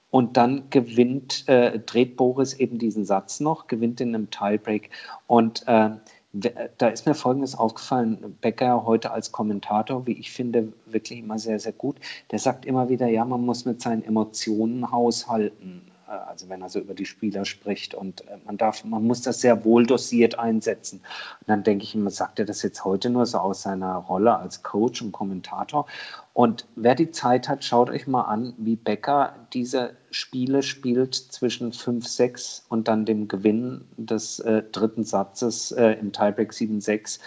Und 0.09 0.37
dann 0.37 0.69
gewinnt, 0.69 1.47
äh, 1.49 1.79
dreht 1.79 2.15
Boris 2.15 2.53
eben 2.53 2.79
diesen 2.79 3.03
Satz 3.03 3.41
noch, 3.41 3.67
gewinnt 3.67 3.99
in 3.99 4.15
einem 4.15 4.29
Tiebreak. 4.29 4.89
Und 5.27 5.67
äh, 5.67 5.91
da 6.33 6.87
ist 6.87 7.05
mir 7.05 7.15
Folgendes 7.15 7.55
aufgefallen. 7.55 8.37
Becker 8.41 8.85
heute 8.85 9.11
als 9.11 9.31
Kommentator, 9.31 10.05
wie 10.05 10.13
ich 10.13 10.31
finde, 10.31 10.71
wirklich 10.85 11.19
immer 11.19 11.39
sehr, 11.39 11.59
sehr 11.59 11.71
gut. 11.73 11.97
Der 12.31 12.39
sagt 12.39 12.65
immer 12.65 12.89
wieder, 12.89 13.07
ja, 13.07 13.25
man 13.25 13.45
muss 13.45 13.65
mit 13.65 13.81
seinen 13.81 14.03
Emotionen 14.03 14.91
haushalten. 14.91 15.81
Äh, 16.07 16.11
also 16.11 16.49
wenn 16.49 16.61
er 16.61 16.69
so 16.69 16.79
über 16.79 16.93
die 16.93 17.05
Spieler 17.05 17.45
spricht 17.45 17.93
und 17.93 18.27
äh, 18.27 18.37
man 18.45 18.57
darf, 18.57 18.83
man 18.83 19.05
muss 19.05 19.21
das 19.21 19.41
sehr 19.41 19.65
wohl 19.65 19.85
dosiert 19.85 20.39
einsetzen. 20.39 21.01
Und 21.41 21.49
dann 21.49 21.63
denke 21.63 21.83
ich 21.83 21.95
immer, 21.95 22.09
sagt 22.09 22.39
er 22.39 22.45
das 22.45 22.61
jetzt 22.61 22.85
heute 22.85 23.09
nur 23.09 23.25
so 23.25 23.39
aus 23.39 23.61
seiner 23.61 23.95
Rolle 23.95 24.37
als 24.37 24.63
Coach 24.63 25.01
und 25.01 25.11
Kommentator? 25.11 25.87
Und 26.33 26.67
wer 26.75 26.95
die 26.95 27.11
Zeit 27.11 27.49
hat, 27.49 27.63
schaut 27.63 27.89
euch 27.89 28.07
mal 28.07 28.21
an, 28.21 28.53
wie 28.57 28.75
Becker 28.75 29.35
diese 29.53 29.95
Spiele 30.11 30.63
spielt 30.63 31.15
zwischen 31.15 31.71
5-6 31.71 32.63
und 32.69 32.87
dann 32.87 33.05
dem 33.05 33.27
Gewinn 33.27 33.85
des 33.97 34.39
äh, 34.39 34.63
dritten 34.63 35.03
Satzes 35.03 35.71
äh, 35.71 35.93
im 35.93 36.13
Tiebreak 36.13 36.51
7-6. 36.51 37.19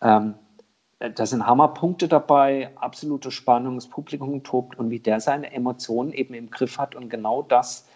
Ähm, 0.00 0.34
da 0.98 1.26
sind 1.26 1.46
Hammerpunkte 1.46 2.08
dabei, 2.08 2.70
absolute 2.76 3.30
Spannung, 3.30 3.74
das 3.74 3.86
Publikum 3.86 4.42
tobt 4.42 4.78
und 4.78 4.88
wie 4.88 4.98
der 4.98 5.20
seine 5.20 5.52
Emotionen 5.52 6.12
eben 6.12 6.32
im 6.32 6.50
Griff 6.50 6.78
hat 6.78 6.94
und 6.94 7.10
genau 7.10 7.42
das 7.42 7.86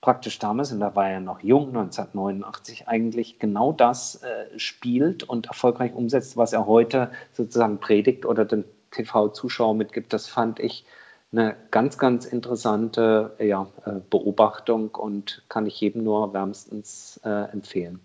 praktisch 0.00 0.38
damals, 0.38 0.72
und 0.72 0.80
da 0.80 0.94
war 0.94 1.10
er 1.10 1.20
noch 1.20 1.40
jung, 1.40 1.68
1989, 1.68 2.88
eigentlich 2.88 3.38
genau 3.38 3.72
das 3.72 4.22
äh, 4.22 4.58
spielt 4.58 5.22
und 5.24 5.46
erfolgreich 5.46 5.94
umsetzt, 5.94 6.36
was 6.36 6.52
er 6.52 6.66
heute 6.66 7.10
sozusagen 7.32 7.78
predigt 7.78 8.24
oder 8.24 8.44
den 8.44 8.64
TV-Zuschauer 8.90 9.74
mitgibt. 9.74 10.12
Das 10.12 10.26
fand 10.26 10.58
ich 10.58 10.84
eine 11.32 11.56
ganz, 11.70 11.98
ganz 11.98 12.24
interessante 12.24 13.36
ja, 13.38 13.68
äh, 13.84 14.00
Beobachtung 14.08 14.94
und 14.94 15.44
kann 15.48 15.66
ich 15.66 15.80
jedem 15.80 16.02
nur 16.02 16.32
wärmstens 16.32 17.20
äh, 17.24 17.52
empfehlen. 17.52 18.00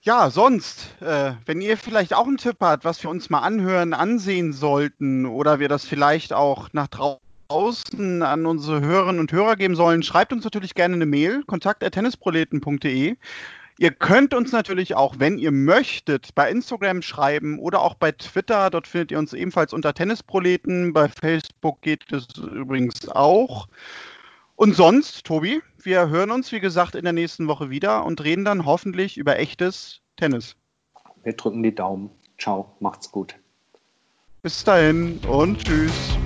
Ja, 0.00 0.28
sonst, 0.28 1.00
äh, 1.00 1.32
wenn 1.46 1.62
ihr 1.62 1.78
vielleicht 1.78 2.12
auch 2.12 2.26
einen 2.26 2.36
Tipp 2.36 2.56
habt, 2.60 2.84
was 2.84 3.02
wir 3.02 3.08
uns 3.08 3.30
mal 3.30 3.40
anhören, 3.40 3.94
ansehen 3.94 4.52
sollten 4.52 5.24
oder 5.24 5.60
wir 5.60 5.68
das 5.68 5.86
vielleicht 5.86 6.34
auch 6.34 6.68
nach 6.72 6.88
draußen 6.88 7.23
außen 7.48 8.22
an 8.22 8.46
unsere 8.46 8.80
Hörerinnen 8.80 9.20
und 9.20 9.32
Hörer 9.32 9.56
geben 9.56 9.76
sollen, 9.76 10.02
schreibt 10.02 10.32
uns 10.32 10.44
natürlich 10.44 10.74
gerne 10.74 10.94
eine 10.94 11.06
Mail, 11.06 11.42
kontakt.tennisproleten.de. 11.44 13.16
Ihr 13.76 13.90
könnt 13.90 14.34
uns 14.34 14.52
natürlich 14.52 14.94
auch, 14.94 15.16
wenn 15.18 15.36
ihr 15.38 15.50
möchtet, 15.50 16.34
bei 16.34 16.48
Instagram 16.48 17.02
schreiben 17.02 17.58
oder 17.58 17.80
auch 17.82 17.94
bei 17.94 18.12
Twitter. 18.12 18.70
Dort 18.70 18.86
findet 18.86 19.10
ihr 19.10 19.18
uns 19.18 19.32
ebenfalls 19.32 19.72
unter 19.72 19.94
Tennisproleten. 19.94 20.92
Bei 20.92 21.08
Facebook 21.08 21.82
geht 21.82 22.12
es 22.12 22.26
übrigens 22.38 23.08
auch. 23.08 23.66
Und 24.56 24.76
sonst, 24.76 25.26
Tobi, 25.26 25.60
wir 25.82 26.08
hören 26.08 26.30
uns, 26.30 26.52
wie 26.52 26.60
gesagt, 26.60 26.94
in 26.94 27.02
der 27.02 27.12
nächsten 27.12 27.48
Woche 27.48 27.70
wieder 27.70 28.04
und 28.04 28.22
reden 28.22 28.44
dann 28.44 28.64
hoffentlich 28.64 29.16
über 29.16 29.38
echtes 29.40 30.00
Tennis. 30.16 30.54
Wir 31.24 31.32
drücken 31.32 31.64
die 31.64 31.74
Daumen. 31.74 32.10
Ciao, 32.38 32.76
macht's 32.78 33.10
gut. 33.10 33.34
Bis 34.42 34.62
dahin 34.62 35.18
und 35.26 35.64
tschüss. 35.64 36.16